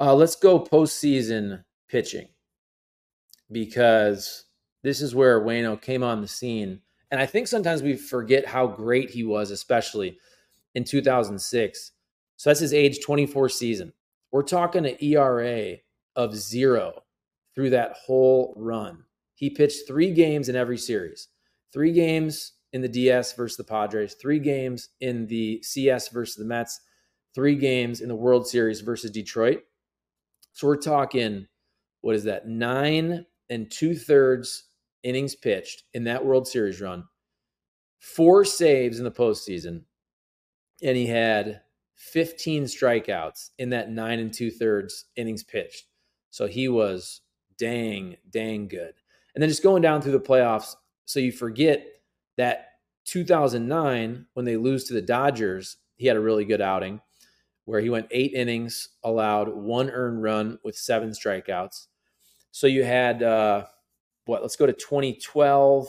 Uh, 0.00 0.12
let's 0.12 0.34
go 0.34 0.58
postseason 0.58 1.62
pitching 1.88 2.26
because 3.52 4.46
this 4.82 5.00
is 5.00 5.14
where 5.14 5.40
Wayno 5.40 5.80
came 5.80 6.02
on 6.02 6.20
the 6.20 6.26
scene. 6.26 6.80
And 7.12 7.20
I 7.20 7.26
think 7.26 7.46
sometimes 7.46 7.80
we 7.80 7.94
forget 7.94 8.44
how 8.44 8.66
great 8.66 9.10
he 9.10 9.22
was, 9.22 9.52
especially 9.52 10.18
in 10.74 10.82
2006. 10.82 11.92
So 12.38 12.50
that's 12.50 12.58
his 12.58 12.74
age 12.74 13.04
24 13.04 13.50
season. 13.50 13.92
We're 14.32 14.42
talking 14.42 14.84
an 14.84 14.96
ERA 15.00 15.76
of 16.16 16.34
zero 16.34 17.04
through 17.54 17.70
that 17.70 17.92
whole 17.92 18.52
run. 18.56 19.04
He 19.34 19.48
pitched 19.48 19.86
three 19.86 20.12
games 20.12 20.48
in 20.48 20.56
every 20.56 20.76
series 20.76 21.28
three 21.72 21.92
games 21.92 22.52
in 22.72 22.82
the 22.82 22.88
DS 22.88 23.32
versus 23.34 23.56
the 23.56 23.64
Padres, 23.64 24.14
three 24.14 24.38
games 24.38 24.90
in 25.00 25.26
the 25.26 25.62
CS 25.62 26.08
versus 26.08 26.36
the 26.36 26.44
Mets, 26.44 26.80
three 27.34 27.56
games 27.56 28.00
in 28.00 28.08
the 28.08 28.14
World 28.14 28.46
Series 28.46 28.80
versus 28.80 29.10
Detroit. 29.10 29.60
So 30.52 30.66
we're 30.66 30.76
talking, 30.76 31.46
what 32.00 32.16
is 32.16 32.24
that? 32.24 32.46
Nine 32.46 33.26
and 33.48 33.70
two 33.70 33.94
thirds 33.94 34.64
innings 35.02 35.34
pitched 35.34 35.84
in 35.94 36.04
that 36.04 36.24
World 36.24 36.46
Series 36.46 36.80
run, 36.80 37.04
four 37.98 38.44
saves 38.44 38.98
in 38.98 39.04
the 39.04 39.10
postseason, 39.10 39.82
and 40.82 40.96
he 40.96 41.06
had 41.06 41.62
15 41.96 42.64
strikeouts 42.64 43.50
in 43.58 43.70
that 43.70 43.90
nine 43.90 44.18
and 44.18 44.32
two 44.32 44.50
thirds 44.50 45.06
innings 45.16 45.42
pitched. 45.42 45.86
So 46.30 46.46
he 46.46 46.68
was 46.68 47.22
dang, 47.58 48.16
dang 48.30 48.68
good. 48.68 48.94
And 49.34 49.42
then 49.42 49.48
just 49.48 49.62
going 49.62 49.82
down 49.82 50.00
through 50.00 50.12
the 50.12 50.20
playoffs, 50.20 50.74
so 51.08 51.20
you 51.20 51.32
forget 51.32 51.86
that 52.36 52.66
2009, 53.06 54.26
when 54.34 54.44
they 54.44 54.58
lose 54.58 54.84
to 54.84 54.92
the 54.92 55.00
Dodgers, 55.00 55.78
he 55.96 56.06
had 56.06 56.18
a 56.18 56.20
really 56.20 56.44
good 56.44 56.60
outing 56.60 57.00
where 57.64 57.80
he 57.80 57.88
went 57.88 58.08
eight 58.10 58.34
innings, 58.34 58.90
allowed 59.02 59.48
one 59.48 59.88
earned 59.88 60.22
run 60.22 60.58
with 60.62 60.76
seven 60.76 61.12
strikeouts. 61.12 61.86
So 62.50 62.66
you 62.66 62.84
had 62.84 63.22
uh, 63.22 63.64
what? 64.26 64.42
Let's 64.42 64.56
go 64.56 64.66
to 64.66 64.74
2012, 64.74 65.86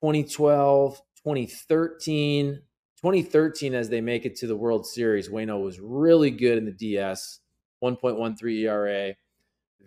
2012, 0.00 0.96
2013. 1.24 2.62
2013, 3.02 3.74
as 3.74 3.88
they 3.88 4.00
make 4.00 4.24
it 4.24 4.36
to 4.36 4.46
the 4.46 4.56
World 4.56 4.86
Series, 4.86 5.28
Wayno 5.28 5.60
was 5.60 5.80
really 5.80 6.30
good 6.30 6.58
in 6.58 6.64
the 6.64 6.70
DS, 6.70 7.40
1.13 7.82 8.60
ERA. 8.60 9.16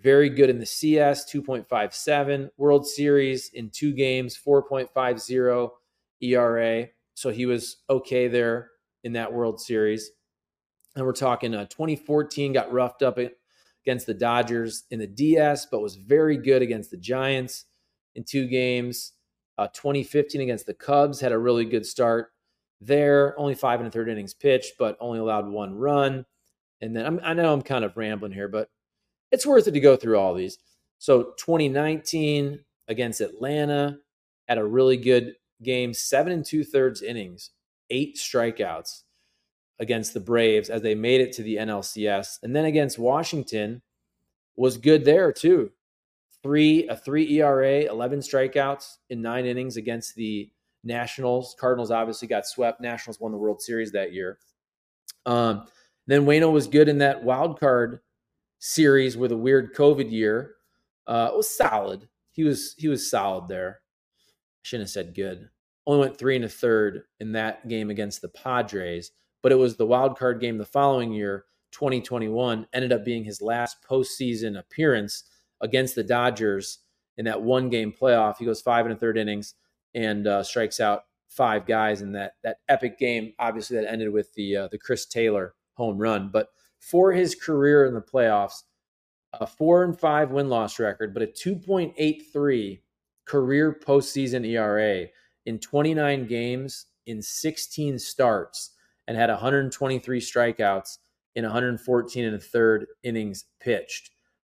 Very 0.02 0.30
good 0.30 0.50
in 0.50 0.60
the 0.60 0.66
CS, 0.66 1.30
2.57. 1.32 2.50
World 2.58 2.88
Series 2.88 3.50
in 3.54 3.70
two 3.70 3.92
games, 3.92 4.38
4.50 4.38 5.72
ERA. 6.22 6.88
So 7.16 7.30
he 7.30 7.46
was 7.46 7.78
okay 7.90 8.28
there 8.28 8.70
in 9.04 9.14
that 9.14 9.34
World 9.34 9.60
Series. 9.60 10.12
And 10.96 11.06
we're 11.06 11.12
talking 11.14 11.54
uh, 11.54 11.66
2014 11.66 12.54
got 12.54 12.72
roughed 12.72 13.04
up 13.04 13.20
against 13.86 14.06
the 14.06 14.14
Dodgers 14.14 14.84
in 14.90 15.00
the 15.00 15.08
DS, 15.08 15.66
but 15.66 15.82
was 15.82 15.96
very 15.96 16.38
good 16.38 16.62
against 16.62 16.92
the 16.92 16.98
Giants 16.98 17.66
in 18.16 18.24
two 18.24 18.48
games. 18.48 19.14
Uh, 19.58 19.68
2015 19.68 20.42
against 20.42 20.66
the 20.66 20.74
Cubs 20.74 21.20
had 21.20 21.34
a 21.34 21.38
really 21.38 21.66
good 21.66 21.86
start 21.86 22.32
there. 22.80 23.38
Only 23.38 23.56
five 23.56 23.80
and 23.80 23.88
a 23.88 23.92
third 23.92 24.08
innings 24.08 24.34
pitched, 24.34 24.74
but 24.80 24.98
only 25.02 25.20
allowed 25.20 25.50
one 25.50 25.76
run. 25.76 26.26
And 26.82 26.96
then 26.96 27.06
I'm, 27.06 27.20
I 27.22 27.34
know 27.34 27.52
I'm 27.52 27.62
kind 27.62 27.84
of 27.84 27.98
rambling 27.98 28.32
here, 28.32 28.48
but 28.48 28.70
it's 29.32 29.46
worth 29.46 29.68
it 29.68 29.72
to 29.72 29.80
go 29.80 29.96
through 29.96 30.18
all 30.18 30.34
these. 30.34 30.58
So 30.98 31.34
2019 31.38 32.60
against 32.88 33.22
Atlanta 33.22 34.00
had 34.48 34.58
a 34.58 34.66
really 34.66 34.98
good 34.98 35.36
game, 35.62 35.94
seven 35.94 36.34
and 36.34 36.46
two 36.46 36.64
thirds 36.64 37.02
innings, 37.02 37.52
eight 37.90 38.18
strikeouts 38.18 39.04
against 39.80 40.14
the 40.14 40.20
Braves 40.20 40.70
as 40.70 40.82
they 40.82 40.96
made 40.96 41.22
it 41.22 41.32
to 41.34 41.44
the 41.44 41.56
NLCS. 41.56 42.40
And 42.44 42.56
then 42.56 42.66
against 42.66 43.00
Washington 43.00 43.82
was 44.56 44.78
good 44.78 45.06
there 45.06 45.32
too. 45.32 45.72
Three 46.44 46.88
a 46.88 46.96
three 46.96 47.40
ERA, 47.40 47.82
11 47.82 48.20
strikeouts 48.20 48.98
in 49.10 49.22
nine 49.22 49.46
innings 49.46 49.78
against 49.78 50.16
the 50.16 50.50
Nationals. 50.84 51.56
Cardinals 51.60 51.92
obviously 51.92 52.28
got 52.28 52.46
swept. 52.46 52.82
Nationals 52.82 53.20
won 53.20 53.32
the 53.32 53.38
World 53.38 53.62
Series 53.62 53.92
that 53.92 54.14
year. 54.14 54.38
Um, 55.26 55.68
then 56.08 56.26
Wayno 56.26 56.52
was 56.52 56.68
good 56.68 56.88
in 56.90 56.98
that 57.00 57.24
wild 57.24 57.60
card 57.60 58.00
series 58.60 59.18
with 59.18 59.32
a 59.32 59.38
weird 59.38 59.74
COVID 59.74 60.12
year. 60.12 60.56
Uh, 61.08 61.30
it 61.32 61.38
was 61.38 61.50
solid. 61.50 62.08
He 62.32 62.44
was 62.44 62.76
he 62.78 62.88
was 62.88 63.10
solid 63.10 63.48
there. 63.48 63.80
I 64.20 64.62
shouldn't 64.62 64.88
have 64.88 64.92
said 64.92 65.16
good. 65.16 65.50
Only 65.88 66.02
went 66.02 66.18
three 66.18 66.36
and 66.36 66.46
a 66.46 66.50
third 66.50 67.04
in 67.20 67.32
that 67.32 67.68
game 67.68 67.90
against 67.90 68.22
the 68.22 68.30
Padres, 68.30 69.12
but 69.42 69.52
it 69.52 69.56
was 69.56 69.76
the 69.76 69.88
wild 69.88 70.18
card 70.18 70.40
game 70.40 70.58
the 70.58 70.66
following 70.66 71.12
year, 71.12 71.46
2021, 71.72 72.68
ended 72.74 72.92
up 72.92 73.04
being 73.04 73.24
his 73.24 73.42
last 73.42 73.78
postseason 73.90 74.60
appearance 74.60 75.24
against 75.62 75.96
the 75.96 76.04
Dodgers 76.04 76.80
in 77.18 77.26
that 77.26 77.42
one 77.42 77.70
game 77.70 77.92
playoff. 77.92 78.38
He 78.38 78.46
goes 78.46 78.62
five 78.62 78.86
and 78.86 78.94
a 78.94 78.98
third 78.98 79.18
innings 79.18 79.56
and 79.96 80.28
uh, 80.28 80.44
strikes 80.44 80.80
out 80.80 81.04
five 81.28 81.66
guys 81.66 82.02
in 82.02 82.12
that 82.12 82.34
that 82.44 82.58
epic 82.68 83.00
game. 83.00 83.34
Obviously, 83.40 83.78
that 83.78 83.92
ended 83.92 84.12
with 84.12 84.34
the 84.34 84.56
uh, 84.56 84.68
the 84.68 84.78
Chris 84.78 85.06
Taylor 85.06 85.56
home 85.74 85.98
run. 85.98 86.30
But 86.32 86.50
for 86.80 87.12
his 87.12 87.36
career 87.36 87.86
in 87.86 87.94
the 87.94 88.02
playoffs, 88.02 88.64
a 89.34 89.46
four 89.46 89.84
and 89.84 90.00
five 90.00 90.32
win 90.32 90.50
loss 90.50 90.80
record, 90.80 91.14
but 91.14 91.24
a 91.24 91.28
2.83 91.28 92.80
career 93.26 93.80
postseason 93.86 94.46
ERA 94.46 95.08
in 95.46 95.60
29 95.60 96.26
games 96.26 96.88
in 97.06 97.22
16 97.22 98.00
starts 98.00 98.72
and 99.08 99.18
had 99.18 99.30
123 99.30 100.20
strikeouts 100.20 100.98
in 101.36 101.44
114 101.44 102.26
and 102.26 102.36
a 102.36 102.40
third 102.40 102.88
innings 103.04 103.46
pitched. 103.60 104.12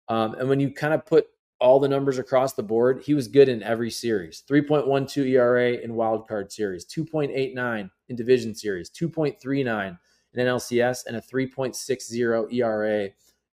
Um, 0.08 0.34
and 0.34 0.48
when 0.48 0.60
you 0.60 0.70
kind 0.70 0.94
of 0.94 1.04
put 1.04 1.26
all 1.58 1.80
the 1.80 1.88
numbers 1.88 2.18
across 2.18 2.52
the 2.52 2.62
board, 2.62 3.02
he 3.04 3.14
was 3.14 3.28
good 3.28 3.48
in 3.48 3.62
every 3.62 3.90
series. 3.90 4.42
3.12 4.48 5.26
ERA 5.26 5.72
in 5.72 5.94
wild 5.94 6.28
card 6.28 6.52
series, 6.52 6.84
2.89 6.86 7.90
in 8.08 8.16
division 8.16 8.54
series, 8.54 8.90
2.39 8.90 9.98
in 10.36 10.46
NLCS, 10.46 11.06
and 11.06 11.16
a 11.16 11.20
3.60 11.20 12.52
ERA 12.52 13.08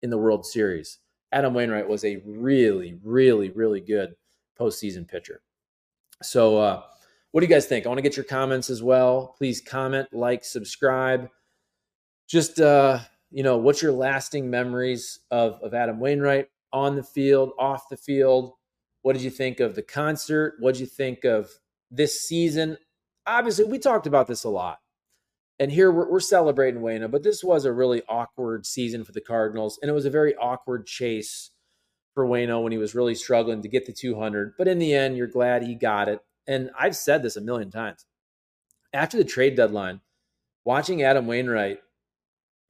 in 0.02 0.10
the 0.10 0.18
World 0.18 0.46
Series. 0.46 0.98
Adam 1.32 1.54
Wainwright 1.54 1.88
was 1.88 2.04
a 2.04 2.22
really, 2.26 2.98
really, 3.04 3.50
really 3.50 3.80
good 3.80 4.14
postseason 4.58 5.06
pitcher. 5.06 5.42
So, 6.22 6.58
uh, 6.58 6.82
what 7.30 7.40
do 7.40 7.46
you 7.46 7.52
guys 7.52 7.66
think? 7.66 7.86
I 7.86 7.88
want 7.88 7.98
to 7.98 8.02
get 8.02 8.16
your 8.16 8.24
comments 8.24 8.70
as 8.70 8.82
well. 8.82 9.34
Please 9.38 9.60
comment, 9.60 10.08
like, 10.12 10.44
subscribe. 10.44 11.28
Just, 12.28 12.60
uh, 12.60 12.98
you 13.30 13.44
know, 13.44 13.56
what's 13.56 13.82
your 13.82 13.92
lasting 13.92 14.50
memories 14.50 15.20
of, 15.30 15.60
of 15.62 15.72
Adam 15.72 16.00
Wainwright 16.00 16.48
on 16.72 16.96
the 16.96 17.02
field, 17.02 17.52
off 17.58 17.88
the 17.88 17.96
field? 17.96 18.54
What 19.02 19.12
did 19.12 19.22
you 19.22 19.30
think 19.30 19.60
of 19.60 19.74
the 19.74 19.82
concert? 19.82 20.56
What 20.58 20.74
did 20.74 20.80
you 20.80 20.86
think 20.86 21.24
of 21.24 21.48
this 21.90 22.20
season? 22.22 22.76
Obviously, 23.26 23.64
we 23.64 23.78
talked 23.78 24.08
about 24.08 24.26
this 24.26 24.44
a 24.44 24.48
lot. 24.48 24.80
And 25.60 25.70
here 25.70 25.92
we're, 25.92 26.10
we're 26.10 26.20
celebrating 26.20 26.80
Wayno, 26.80 27.10
but 27.10 27.22
this 27.22 27.44
was 27.44 27.66
a 27.66 27.72
really 27.72 28.02
awkward 28.08 28.64
season 28.64 29.04
for 29.04 29.12
the 29.12 29.20
Cardinals. 29.20 29.78
And 29.80 29.90
it 29.90 29.94
was 29.94 30.06
a 30.06 30.10
very 30.10 30.34
awkward 30.36 30.86
chase 30.86 31.50
for 32.14 32.26
Wayno 32.26 32.62
when 32.62 32.72
he 32.72 32.78
was 32.78 32.94
really 32.94 33.14
struggling 33.14 33.60
to 33.60 33.68
get 33.68 33.84
the 33.84 33.92
200. 33.92 34.54
But 34.56 34.68
in 34.68 34.78
the 34.78 34.94
end, 34.94 35.18
you're 35.18 35.26
glad 35.26 35.62
he 35.62 35.74
got 35.74 36.08
it. 36.08 36.20
And 36.48 36.70
I've 36.78 36.96
said 36.96 37.22
this 37.22 37.36
a 37.36 37.42
million 37.42 37.70
times. 37.70 38.06
After 38.94 39.18
the 39.18 39.24
trade 39.24 39.54
deadline, 39.54 40.00
watching 40.64 41.02
Adam 41.02 41.26
Wainwright, 41.26 41.80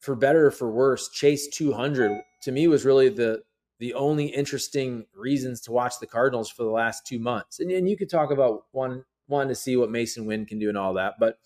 for 0.01 0.17
better 0.17 0.47
or 0.47 0.51
for 0.51 0.69
worse, 0.69 1.09
chase 1.09 1.47
200 1.49 2.23
to 2.43 2.53
me 2.53 2.67
was 2.67 2.85
really 2.85 3.09
the 3.09 3.43
the 3.79 3.95
only 3.95 4.27
interesting 4.27 5.07
reasons 5.15 5.59
to 5.63 5.73
watch 5.73 5.95
the 6.01 6.07
Cardinals 6.07 6.51
for 6.51 6.65
the 6.65 6.71
last 6.71 7.07
two 7.07 7.19
months. 7.19 7.61
And, 7.61 7.71
and 7.71 7.89
you 7.89 7.97
could 7.97 8.11
talk 8.11 8.31
about 8.31 8.65
one 8.73 9.05
wanting 9.27 9.49
to 9.49 9.55
see 9.55 9.75
what 9.75 9.89
Masyn 9.89 10.27
Winn 10.27 10.45
can 10.45 10.59
do 10.59 10.69
and 10.69 10.77
all 10.77 10.93
that, 10.95 11.15
but 11.19 11.39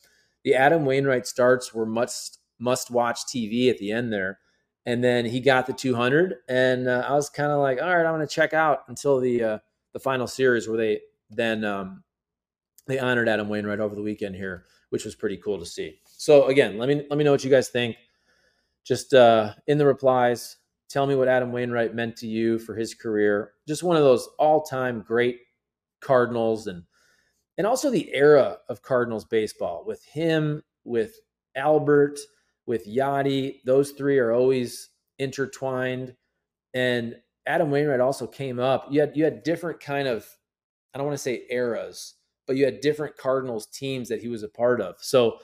the 0.45 0.55
Adam 0.55 0.85
Wainwright 0.85 1.27
starts 1.27 1.75
were 1.75 1.87
must 1.87 2.39
must 2.59 2.91
watch 2.91 3.25
TV 3.27 3.71
at 3.71 3.79
the 3.79 3.91
end 3.93 4.13
there. 4.13 4.39
And 4.87 5.03
then 5.03 5.25
he 5.25 5.41
got 5.41 5.67
the 5.67 5.73
200, 5.73 6.35
and 6.47 6.89
uh, 6.89 7.07
I 7.09 7.15
was 7.15 7.31
kind 7.31 7.51
of 7.51 7.59
like, 7.61 7.81
all 7.81 7.89
right, 7.89 8.05
I'm 8.05 8.15
going 8.15 8.27
to 8.27 8.33
check 8.33 8.53
out 8.53 8.81
until 8.89 9.19
the 9.19 9.43
uh, 9.43 9.59
the 9.95 9.99
final 9.99 10.27
series 10.27 10.69
where 10.69 10.77
they 10.77 11.01
then 11.31 11.65
um, 11.65 12.05
they 12.87 12.99
honored 12.99 13.29
Adam 13.29 13.49
Wainwright 13.49 13.81
over 13.81 13.95
the 13.95 14.03
weekend 14.03 14.37
here, 14.37 14.67
which 14.91 15.07
was 15.07 15.15
pretty 15.15 15.39
cool 15.39 15.59
to 15.59 15.65
see. 15.65 16.01
So 16.05 16.49
again, 16.49 16.77
let 16.77 16.89
me 16.89 17.07
let 17.09 17.17
me 17.17 17.25
know 17.25 17.33
what 17.33 17.45
you 17.45 17.51
guys 17.51 17.69
think. 17.71 17.97
Just 18.85 19.15
uh, 19.15 19.55
in 19.67 19.79
the 19.79 19.87
replies, 19.87 20.59
tell 20.91 21.07
me 21.07 21.15
what 21.15 21.29
Adam 21.29 21.51
Wainwright 21.51 21.95
meant 21.95 22.17
to 22.19 22.27
you 22.27 22.59
for 22.59 22.75
his 22.75 22.93
career. 22.93 23.53
Just 23.67 23.83
one 23.83 23.97
of 23.97 24.03
those 24.03 24.29
all-time 24.39 25.01
great 25.01 25.39
Cardinals 26.01 26.67
and 26.67 26.83
and 27.57 27.67
also 27.67 27.91
the 27.91 28.13
era 28.15 28.59
of 28.69 28.83
Cardinals 28.83 29.25
baseball 29.25 29.85
with 29.87 30.05
him, 30.05 30.63
with 30.85 31.17
Albert, 31.57 32.19
with 32.67 32.87
Yadi. 32.87 33.61
Those 33.65 33.93
three 33.93 34.19
are 34.19 34.33
always 34.33 34.91
intertwined. 35.19 36.15
And 36.73 37.17
Adam 37.47 37.71
Wainwright 37.71 38.01
also 38.01 38.27
came 38.27 38.59
up. 38.59 38.87
You 38.91 39.01
had 39.01 39.17
you 39.17 39.25
had 39.25 39.43
different 39.43 39.81
kind 39.81 40.09
of 40.09 40.27
I 40.95 40.99
don't 40.99 41.07
want 41.07 41.17
to 41.17 41.23
say 41.23 41.45
eras, 41.51 42.15
but 42.47 42.57
you 42.57 42.65
had 42.65 42.81
different 42.81 43.17
Cardinals 43.17 43.67
teams 43.67 44.09
that 44.09 44.21
he 44.21 44.29
was 44.29 44.43
a 44.43 44.49
part 44.49 44.81
of. 44.81 44.97
So 45.01 45.39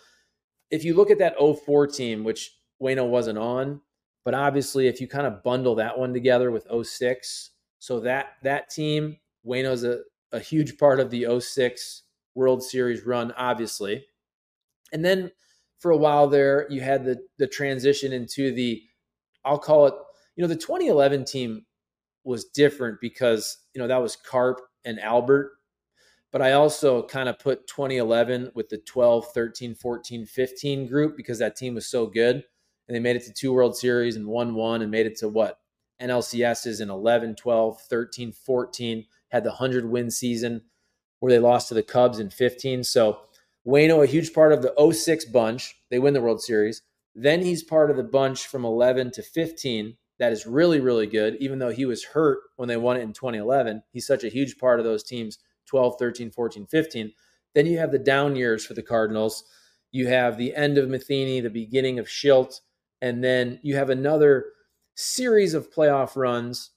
if 0.70 0.84
you 0.84 0.94
look 0.94 1.10
at 1.10 1.18
that 1.18 1.34
04 1.38 1.88
team, 1.88 2.24
which 2.24 2.56
Wayno 2.80 3.08
wasn't 3.08 3.38
on, 3.38 3.80
but 4.24 4.34
obviously 4.34 4.86
if 4.86 5.00
you 5.00 5.08
kind 5.08 5.26
of 5.26 5.42
bundle 5.42 5.74
that 5.76 5.98
one 5.98 6.12
together 6.12 6.50
with 6.50 6.66
06, 6.70 7.50
so 7.78 8.00
that 8.00 8.34
that 8.42 8.70
team, 8.70 9.16
Wayno's 9.46 9.84
a, 9.84 10.00
a 10.32 10.38
huge 10.38 10.78
part 10.78 11.00
of 11.00 11.10
the 11.10 11.40
06 11.40 12.02
World 12.34 12.62
Series 12.62 13.04
run, 13.04 13.32
obviously. 13.32 14.06
And 14.92 15.04
then 15.04 15.30
for 15.78 15.90
a 15.90 15.96
while 15.96 16.28
there, 16.28 16.66
you 16.70 16.80
had 16.80 17.04
the 17.04 17.18
the 17.38 17.46
transition 17.46 18.12
into 18.12 18.52
the 18.52 18.82
I'll 19.44 19.58
call 19.58 19.86
it, 19.86 19.94
you 20.36 20.42
know, 20.42 20.48
the 20.48 20.56
2011 20.56 21.24
team 21.24 21.64
was 22.24 22.44
different 22.44 23.00
because, 23.00 23.58
you 23.74 23.80
know, 23.80 23.88
that 23.88 24.02
was 24.02 24.16
Carp 24.16 24.60
and 24.84 25.00
Albert 25.00 25.52
but 26.32 26.42
I 26.42 26.52
also 26.52 27.02
kind 27.02 27.28
of 27.28 27.38
put 27.38 27.66
2011 27.66 28.52
with 28.54 28.68
the 28.68 28.78
12, 28.78 29.32
13, 29.32 29.74
14, 29.74 30.26
15 30.26 30.86
group 30.86 31.16
because 31.16 31.38
that 31.40 31.56
team 31.56 31.74
was 31.74 31.88
so 31.88 32.06
good. 32.06 32.44
And 32.86 32.96
they 32.96 33.00
made 33.00 33.16
it 33.16 33.24
to 33.24 33.32
two 33.32 33.52
World 33.52 33.76
Series 33.76 34.16
and 34.16 34.26
won 34.26 34.54
one 34.54 34.82
and 34.82 34.90
made 34.90 35.06
it 35.06 35.16
to 35.18 35.28
what? 35.28 35.58
NLCSs 36.00 36.80
in 36.80 36.88
11, 36.88 37.36
12, 37.36 37.80
13, 37.82 38.32
14, 38.32 39.04
had 39.30 39.44
the 39.44 39.50
100 39.50 39.86
win 39.86 40.10
season 40.10 40.62
where 41.18 41.32
they 41.32 41.38
lost 41.38 41.68
to 41.68 41.74
the 41.74 41.82
Cubs 41.82 42.18
in 42.18 42.30
15. 42.30 42.84
So 42.84 43.20
Wayno, 43.66 44.02
a 44.02 44.06
huge 44.06 44.32
part 44.32 44.52
of 44.52 44.62
the 44.62 44.92
06 44.92 45.24
bunch, 45.26 45.76
they 45.90 45.98
win 45.98 46.14
the 46.14 46.20
World 46.20 46.42
Series. 46.42 46.82
Then 47.14 47.42
he's 47.42 47.62
part 47.62 47.90
of 47.90 47.96
the 47.96 48.04
bunch 48.04 48.46
from 48.46 48.64
11 48.64 49.10
to 49.12 49.22
15 49.22 49.96
that 50.20 50.32
is 50.32 50.46
really, 50.46 50.80
really 50.80 51.06
good, 51.06 51.36
even 51.40 51.58
though 51.58 51.70
he 51.70 51.86
was 51.86 52.04
hurt 52.04 52.40
when 52.56 52.68
they 52.68 52.76
won 52.76 52.98
it 52.98 53.02
in 53.02 53.14
2011. 53.14 53.82
He's 53.90 54.06
such 54.06 54.22
a 54.22 54.28
huge 54.28 54.58
part 54.58 54.78
of 54.78 54.84
those 54.84 55.02
teams 55.02 55.38
12, 55.66 55.96
13, 55.98 56.30
14, 56.30 56.66
15. 56.66 57.12
Then 57.54 57.66
you 57.66 57.78
have 57.78 57.90
the 57.90 57.98
down 57.98 58.36
years 58.36 58.64
for 58.64 58.74
the 58.74 58.82
Cardinals. 58.82 59.44
You 59.90 60.08
have 60.08 60.36
the 60.36 60.54
end 60.54 60.76
of 60.76 60.88
Matheny, 60.88 61.40
the 61.40 61.50
beginning 61.50 61.98
of 61.98 62.06
Shildt. 62.06 62.60
and 63.00 63.24
then 63.24 63.58
you 63.62 63.76
have 63.76 63.88
another 63.88 64.44
series 64.94 65.54
of 65.54 65.72
playoff 65.72 66.16
runs 66.16 66.70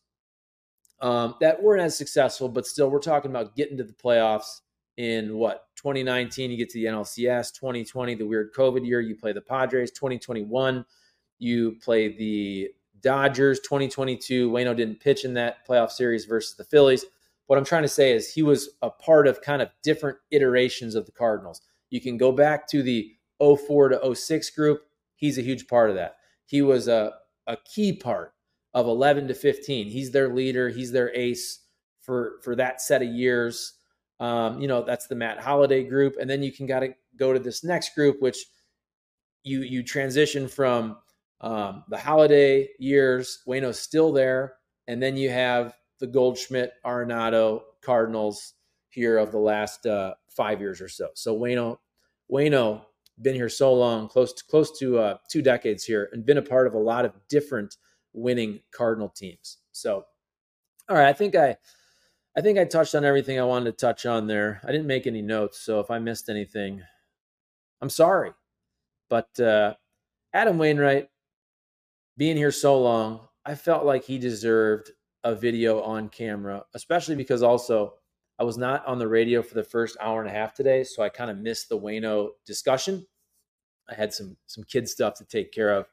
um, 1.03 1.35
that 1.41 1.61
weren't 1.61 1.81
as 1.81 1.97
successful, 1.97 2.49
but 2.49 2.65
still, 2.65 2.89
we're 2.89 2.99
talking 2.99 3.29
about 3.29 3.55
getting 3.55 3.77
to 3.77 3.83
the 3.83 3.93
playoffs 3.93 4.61
in 4.97 5.35
what 5.35 5.67
2019 5.75 6.51
you 6.51 6.57
get 6.57 6.69
to 6.69 6.79
the 6.79 6.85
NLCS 6.85 7.51
2020 7.55 8.13
the 8.13 8.27
weird 8.27 8.53
covid 8.53 8.85
year 8.85 9.01
you 9.01 9.15
play 9.15 9.33
the 9.33 9.41
Padres 9.41 9.89
2021 9.89 10.85
you 11.39 11.75
play 11.83 12.15
the 12.15 12.69
Dodgers 13.01 13.59
2022 13.61 14.51
Wayno 14.51 14.75
didn't 14.75 14.99
pitch 14.99 15.25
in 15.25 15.33
that 15.33 15.67
playoff 15.67 15.89
series 15.89 16.25
versus 16.25 16.55
the 16.55 16.63
Phillies 16.63 17.05
what 17.47 17.59
I'm 17.59 17.65
trying 17.65 17.83
to 17.83 17.89
say 17.89 18.13
is 18.13 18.31
he 18.31 18.41
was 18.41 18.69
a 18.81 18.89
part 18.89 19.27
of 19.27 19.41
kind 19.41 19.61
of 19.61 19.69
different 19.83 20.17
iterations 20.31 20.95
of 20.95 21.05
the 21.05 21.11
Cardinals. 21.11 21.61
You 21.89 22.01
can 22.01 22.17
go 22.17 22.31
back 22.31 22.67
to 22.69 22.81
the 22.81 23.15
04 23.39 23.89
to 23.89 24.15
06 24.15 24.49
group. 24.51 24.83
He's 25.15 25.37
a 25.37 25.41
huge 25.41 25.67
part 25.67 25.89
of 25.89 25.95
that. 25.97 26.15
He 26.45 26.61
was 26.61 26.87
a, 26.87 27.13
a 27.47 27.57
key 27.57 27.93
part 27.93 28.33
of 28.73 28.88
11 28.88 29.27
to 29.27 29.33
15. 29.33 29.88
He's 29.88 30.12
their 30.12 30.29
leader. 30.29 30.69
He's 30.69 30.91
their 30.91 31.13
ace 31.15 31.59
for, 32.01 32.39
for 32.43 32.55
that 32.55 32.81
set 32.81 33.01
of 33.01 33.09
years. 33.09 33.73
Um, 34.19 34.59
you 34.62 34.67
know, 34.67 34.83
that's 34.83 35.07
the 35.07 35.15
Matt 35.15 35.39
Holliday 35.39 35.83
group. 35.83 36.15
And 36.19 36.29
then 36.29 36.43
you 36.43 36.51
can 36.51 36.65
got 36.65 36.79
to 36.79 36.93
go 37.17 37.33
to 37.33 37.39
this 37.39 37.63
next 37.63 37.95
group, 37.95 38.21
which 38.21 38.45
you 39.43 39.62
you 39.62 39.83
transition 39.83 40.47
from 40.47 40.97
um, 41.41 41.83
the 41.89 41.97
Holliday 41.97 42.69
years. 42.79 43.39
Wayno's 43.47 43.79
still 43.79 44.12
there, 44.12 44.55
and 44.88 45.01
then 45.01 45.17
you 45.17 45.29
have 45.29 45.75
the 45.99 46.07
Goldschmidt, 46.07 46.73
Arenado, 46.86 47.62
Cardinals 47.81 48.53
here 48.89 49.17
of 49.17 49.31
the 49.31 49.39
last 49.39 49.86
uh, 49.86 50.13
five 50.29 50.62
years 50.62 50.81
or 50.81 50.88
so. 50.88 51.09
So 51.13 51.38
Wayno, 51.38 51.77
Wayno, 52.31 52.83
been 53.21 53.36
here 53.36 53.49
so 53.49 53.73
long, 53.73 54.07
close 54.07 54.33
to 54.33 54.43
close 54.45 54.77
to 54.79 54.99
uh, 54.99 55.17
two 55.29 55.41
decades 55.41 55.83
here, 55.83 56.09
and 56.13 56.25
been 56.25 56.38
a 56.38 56.41
part 56.41 56.67
of 56.67 56.73
a 56.73 56.79
lot 56.79 57.05
of 57.05 57.13
different 57.29 57.75
winning 58.13 58.60
Cardinal 58.71 59.10
teams. 59.10 59.58
So, 59.71 60.06
all 60.89 60.97
right, 60.97 61.10
I 61.10 61.13
think 61.13 61.36
I, 61.36 61.58
I 62.38 62.41
think 62.41 62.58
I 62.58 62.65
touched 62.65 62.95
on 62.95 63.06
everything 63.06 63.39
I 63.39 63.43
wanted 63.43 63.65
to 63.65 63.86
touch 63.86 64.06
on 64.06 64.28
there. 64.28 64.62
I 64.63 64.71
didn't 64.71 64.88
make 64.88 65.08
any 65.08 65.21
notes, 65.21 65.60
so 65.60 65.80
if 65.80 65.91
I 65.91 65.99
missed 65.99 66.30
anything, 66.30 66.82
I'm 67.82 67.89
sorry. 67.89 68.32
But 69.10 69.39
uh, 69.39 69.76
Adam 70.34 70.58
Wainwright, 70.58 71.10
being 72.17 72.38
here 72.38 72.52
so 72.52 72.80
long, 72.82 73.28
I 73.45 73.56
felt 73.56 73.86
like 73.86 74.04
he 74.04 74.17
deserved 74.17 74.91
a 75.23 75.36
video 75.36 75.82
on 75.82 76.10
camera, 76.10 76.63
especially 76.73 77.15
because 77.15 77.43
also 77.43 77.95
I 78.39 78.43
was 78.43 78.58
not 78.58 78.86
on 78.86 78.99
the 78.99 79.08
radio 79.08 79.41
for 79.41 79.54
the 79.54 79.63
first 79.63 79.97
hour 80.02 80.21
and 80.21 80.30
a 80.30 80.34
half 80.34 80.54
today, 80.54 80.84
so 80.84 81.04
I 81.04 81.10
kind 81.10 81.30
of 81.30 81.38
missed 81.38 81.69
the 81.69 81.80
Wayno 81.80 82.30
discussion. 82.45 83.06
I 83.89 83.95
had 83.95 84.13
some 84.13 84.38
some 84.47 84.63
kid 84.63 84.88
stuff 84.88 85.15
to 85.15 85.26
take 85.26 85.52
care 85.52 85.71
of, 85.71 85.88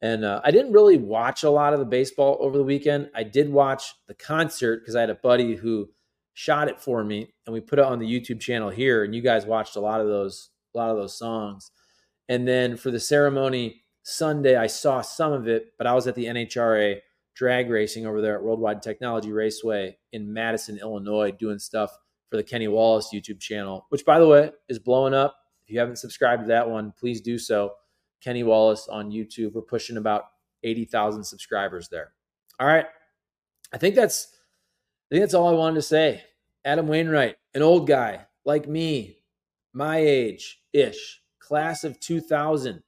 and 0.00 0.24
uh, 0.24 0.40
I 0.44 0.50
didn't 0.50 0.72
really 0.72 0.96
watch 0.96 1.42
a 1.42 1.50
lot 1.50 1.72
of 1.72 1.80
the 1.80 1.84
baseball 1.84 2.36
over 2.40 2.56
the 2.56 2.64
weekend. 2.64 3.10
I 3.14 3.24
did 3.24 3.50
watch 3.50 3.94
the 4.06 4.14
concert 4.14 4.80
because 4.80 4.94
I 4.94 5.00
had 5.00 5.10
a 5.10 5.16
buddy 5.16 5.56
who 5.56 5.88
shot 6.34 6.68
it 6.68 6.80
for 6.80 7.02
me, 7.02 7.32
and 7.46 7.52
we 7.52 7.60
put 7.60 7.80
it 7.80 7.84
on 7.84 7.98
the 7.98 8.06
YouTube 8.06 8.40
channel 8.40 8.70
here, 8.70 9.02
and 9.02 9.14
you 9.14 9.22
guys 9.22 9.44
watched 9.44 9.76
a 9.76 9.80
lot 9.80 10.00
of 10.00 10.06
those 10.06 10.50
a 10.74 10.78
lot 10.78 10.90
of 10.90 10.96
those 10.96 11.18
songs. 11.18 11.70
And 12.28 12.46
then 12.46 12.76
for 12.76 12.90
the 12.90 13.00
ceremony 13.00 13.82
Sunday, 14.02 14.56
I 14.56 14.66
saw 14.66 15.00
some 15.00 15.32
of 15.32 15.48
it, 15.48 15.72
but 15.78 15.86
I 15.86 15.94
was 15.94 16.06
at 16.06 16.14
the 16.14 16.26
NHRA 16.26 17.00
drag 17.34 17.70
racing 17.70 18.06
over 18.06 18.20
there 18.20 18.36
at 18.36 18.42
Worldwide 18.42 18.82
Technology 18.82 19.32
Raceway 19.32 19.96
in 20.12 20.32
Madison, 20.32 20.78
Illinois, 20.78 21.30
doing 21.30 21.58
stuff 21.58 21.96
for 22.30 22.36
the 22.36 22.42
Kenny 22.42 22.68
Wallace 22.68 23.10
YouTube 23.14 23.40
channel, 23.40 23.86
which, 23.88 24.04
by 24.04 24.18
the 24.18 24.26
way, 24.26 24.50
is 24.68 24.78
blowing 24.78 25.14
up. 25.14 25.36
If 25.64 25.70
you 25.72 25.78
haven't 25.78 25.96
subscribed 25.96 26.42
to 26.42 26.48
that 26.48 26.68
one, 26.68 26.92
please 26.98 27.20
do 27.20 27.38
so. 27.38 27.72
Kenny 28.22 28.42
Wallace 28.42 28.88
on 28.88 29.10
YouTube. 29.10 29.52
We're 29.52 29.62
pushing 29.62 29.96
about 29.96 30.24
80,000 30.62 31.24
subscribers 31.24 31.88
there. 31.88 32.12
All 32.58 32.66
right. 32.66 32.86
I 33.72 33.78
think 33.78 33.94
that's 33.94 34.28
I 35.10 35.14
think 35.14 35.22
that's 35.22 35.34
all 35.34 35.48
I 35.48 35.52
wanted 35.52 35.76
to 35.76 35.82
say. 35.82 36.22
Adam 36.64 36.88
Wainwright, 36.88 37.36
an 37.54 37.62
old 37.62 37.86
guy 37.86 38.26
like 38.44 38.68
me, 38.68 39.18
my 39.72 39.98
age 39.98 40.60
ish, 40.72 41.22
class 41.38 41.84
of 41.84 42.00
2000. 42.00 42.82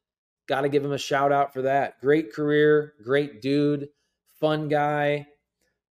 Got 0.46 0.62
to 0.62 0.68
give 0.68 0.84
him 0.84 0.92
a 0.92 0.98
shout 0.98 1.32
out 1.32 1.52
for 1.52 1.62
that. 1.62 2.00
Great 2.00 2.32
career, 2.32 2.94
great 3.04 3.40
dude 3.40 3.88
fun 4.40 4.68
guy. 4.68 5.26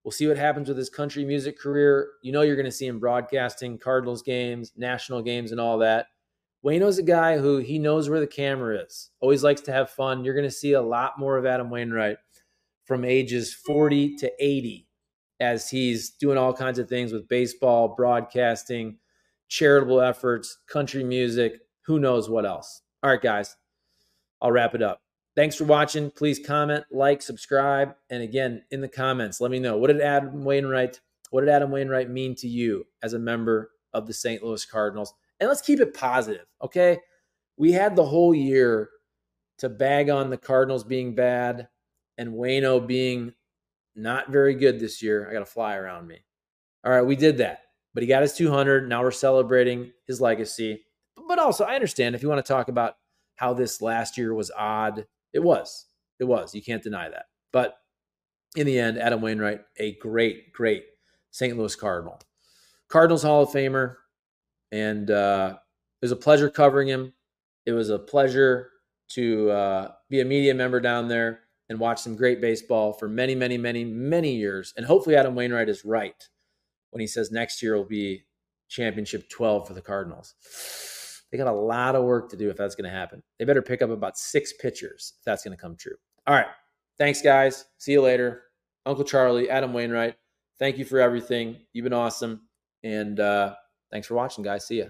We'll 0.03 0.12
see 0.12 0.27
what 0.27 0.38
happens 0.38 0.68
with 0.68 0.79
his 0.79 0.88
country 0.88 1.24
music 1.24 1.59
career. 1.59 2.09
You 2.22 2.33
know, 2.33 2.42
you're 2.42 2.57
going 2.57 2.64
to 2.64 2.72
see 2.72 2.87
him 2.87 2.98
broadcasting 2.98 3.79
Cardinals 3.79 4.22
games, 4.22 4.72
national 4.77 5.22
games, 5.22 5.53
and 5.53 5.61
all 5.61 5.79
that. 5.79 6.07
Wayno's 6.64 6.98
a 6.98 7.02
guy 7.02 7.38
who 7.38 7.58
he 7.58 7.78
knows 7.78 8.08
where 8.08 8.20
the 8.20 8.26
camera 8.26 8.78
is, 8.80 9.10
always 9.20 9.44
likes 9.44 9.60
to 9.62 9.72
have 9.72 9.90
fun. 9.90 10.24
You're 10.24 10.34
going 10.34 10.44
to 10.44 10.50
see 10.50 10.72
a 10.72 10.82
lot 10.82 11.18
more 11.18 11.36
of 11.36 11.46
Adam 11.46 11.70
Wainwright 11.70 12.18
from 12.84 13.04
ages 13.04 13.54
40 13.54 14.16
to 14.16 14.32
80 14.40 14.88
as 15.40 15.70
he's 15.70 16.10
doing 16.10 16.36
all 16.36 16.52
kinds 16.52 16.78
of 16.78 16.88
things 16.88 17.12
with 17.12 17.28
baseball, 17.28 17.94
broadcasting, 17.94 18.98
charitable 19.48 20.00
efforts, 20.00 20.58
country 20.68 21.04
music, 21.04 21.60
who 21.82 22.00
knows 22.00 22.28
what 22.28 22.44
else. 22.44 22.82
All 23.02 23.10
right, 23.10 23.22
guys, 23.22 23.56
I'll 24.42 24.50
wrap 24.50 24.74
it 24.74 24.82
up. 24.82 25.00
Thanks 25.36 25.54
for 25.54 25.64
watching. 25.64 26.10
Please 26.10 26.40
comment, 26.44 26.84
like, 26.90 27.22
subscribe, 27.22 27.94
and 28.10 28.22
again, 28.22 28.64
in 28.72 28.80
the 28.80 28.88
comments, 28.88 29.40
let 29.40 29.52
me 29.52 29.60
know 29.60 29.76
what 29.76 29.86
did 29.86 30.00
Adam 30.00 30.42
Wainwright, 30.42 31.00
what 31.30 31.42
did 31.42 31.50
Adam 31.50 31.70
Wainwright 31.70 32.10
mean 32.10 32.34
to 32.36 32.48
you 32.48 32.84
as 33.02 33.12
a 33.12 33.18
member 33.20 33.70
of 33.94 34.08
the 34.08 34.14
St. 34.14 34.42
Louis 34.42 34.64
Cardinals? 34.66 35.14
And 35.40 35.48
let's 35.48 35.62
keep 35.62 35.81
it 35.81 35.94
positive, 35.94 36.46
okay? 36.62 36.98
We 37.57 37.72
had 37.72 37.96
the 37.96 38.05
whole 38.05 38.35
year 38.35 38.90
to 39.59 39.68
bag 39.68 40.11
on 40.11 40.31
the 40.31 40.37
Cardinals 40.37 40.85
being 40.85 41.14
bad 41.14 41.68
and 42.16 42.35
Wayno 42.35 42.85
being 42.85 43.33
not 43.94 44.31
very 44.31 44.55
good 44.55 44.79
this 44.79 45.03
year. 45.03 45.29
I 45.29 45.33
got 45.33 45.42
a 45.42 45.46
fly 45.46 45.77
around 45.77 46.07
me. 46.07 46.18
All 46.85 46.92
right, 46.92 47.03
we 47.03 47.16
did 47.16 47.38
that. 47.38 47.62
But 47.94 48.03
he 48.03 48.09
got 48.09 48.22
his 48.22 48.35
200. 48.35 48.88
Now 48.88 49.03
we're 49.03 49.11
celebrating 49.11 49.92
his 50.07 50.20
legacy. 50.20 50.85
But 51.27 51.38
also, 51.38 51.64
I 51.64 51.74
understand 51.74 52.14
if 52.14 52.22
you 52.22 52.29
want 52.29 52.44
to 52.44 52.53
talk 52.53 52.68
about 52.68 52.94
how 53.37 53.55
this 53.55 53.83
last 53.83 54.16
year 54.16 54.35
was 54.35 54.51
odd 54.57 55.07
it 55.33 55.40
was. 55.40 55.87
It 56.18 56.24
was. 56.24 56.55
You 56.55 56.62
can't 56.62 56.83
deny 56.83 57.09
that. 57.09 57.27
But 57.53 57.77
in 58.57 58.66
the 58.66 58.79
end, 58.79 58.98
Adam 58.98 59.20
Wainwright, 59.20 59.61
a 59.79 59.94
great, 59.96 60.53
great 60.53 60.85
St. 61.31 61.57
Louis 61.57 61.77
Cardinal. 61.77 62.20
Cardinals 62.88 63.22
Hall 63.22 63.42
of 63.42 63.51
Famer. 63.51 63.96
And 64.72 65.11
uh, 65.11 65.57
it 66.00 66.04
was 66.04 66.12
a 66.12 66.16
pleasure 66.16 66.50
covering 66.50 66.88
him. 66.88 67.12
It 67.66 67.72
was 67.72 67.90
a 67.90 67.98
pleasure 67.98 68.70
to 69.11 69.50
uh, 69.50 69.92
be 70.11 70.20
a 70.20 70.24
media 70.24 70.54
member 70.54 70.81
down 70.81 71.09
there 71.09 71.40
and 71.68 71.78
watch 71.78 72.00
some 72.00 72.16
great 72.16 72.40
baseball 72.40 72.92
for 72.92 73.09
many, 73.09 73.35
many, 73.35 73.59
many, 73.59 73.85
many 73.85 74.35
years. 74.35 74.72
And 74.76 74.87
hopefully, 74.87 75.16
Adam 75.16 75.35
Wainwright 75.35 75.68
is 75.68 75.85
right 75.85 76.28
when 76.90 77.00
he 77.00 77.07
says 77.07 77.31
next 77.31 77.62
year 77.62 77.76
will 77.76 77.85
be 77.85 78.24
championship 78.68 79.28
12 79.28 79.66
for 79.66 79.74
the 79.74 79.83
Cardinals. 79.83 80.35
They 81.31 81.37
got 81.37 81.46
a 81.46 81.52
lot 81.52 81.94
of 81.94 82.04
work 82.04 82.31
to 82.31 82.37
do 82.37 82.48
if 82.48 82.57
that's 82.57 82.74
going 82.74 82.90
to 82.90 82.96
happen. 82.96 83.22
They 83.38 83.44
better 83.44 83.62
pick 83.62 83.83
up 83.83 83.90
about 83.90 84.16
six 84.16 84.54
pitchers 84.54 85.14
if 85.18 85.24
that's 85.24 85.44
going 85.44 85.57
to 85.57 85.61
come 85.61 85.76
true. 85.76 85.96
All 86.26 86.35
right. 86.35 86.46
Thanks, 86.96 87.20
guys. 87.20 87.66
See 87.76 87.92
you 87.92 88.00
later. 88.00 88.42
Uncle 88.87 89.04
Charlie, 89.04 89.50
Adam 89.50 89.74
Wainwright, 89.74 90.16
thank 90.59 90.78
you 90.78 90.85
for 90.87 90.98
everything. 90.98 91.59
You've 91.74 91.85
been 91.85 91.92
awesome. 91.92 92.48
And 92.83 93.20
uh, 93.20 93.54
thanks 93.90 94.07
for 94.07 94.14
watching, 94.14 94.44
guys. 94.44 94.66
See 94.66 94.79
ya. 94.79 94.87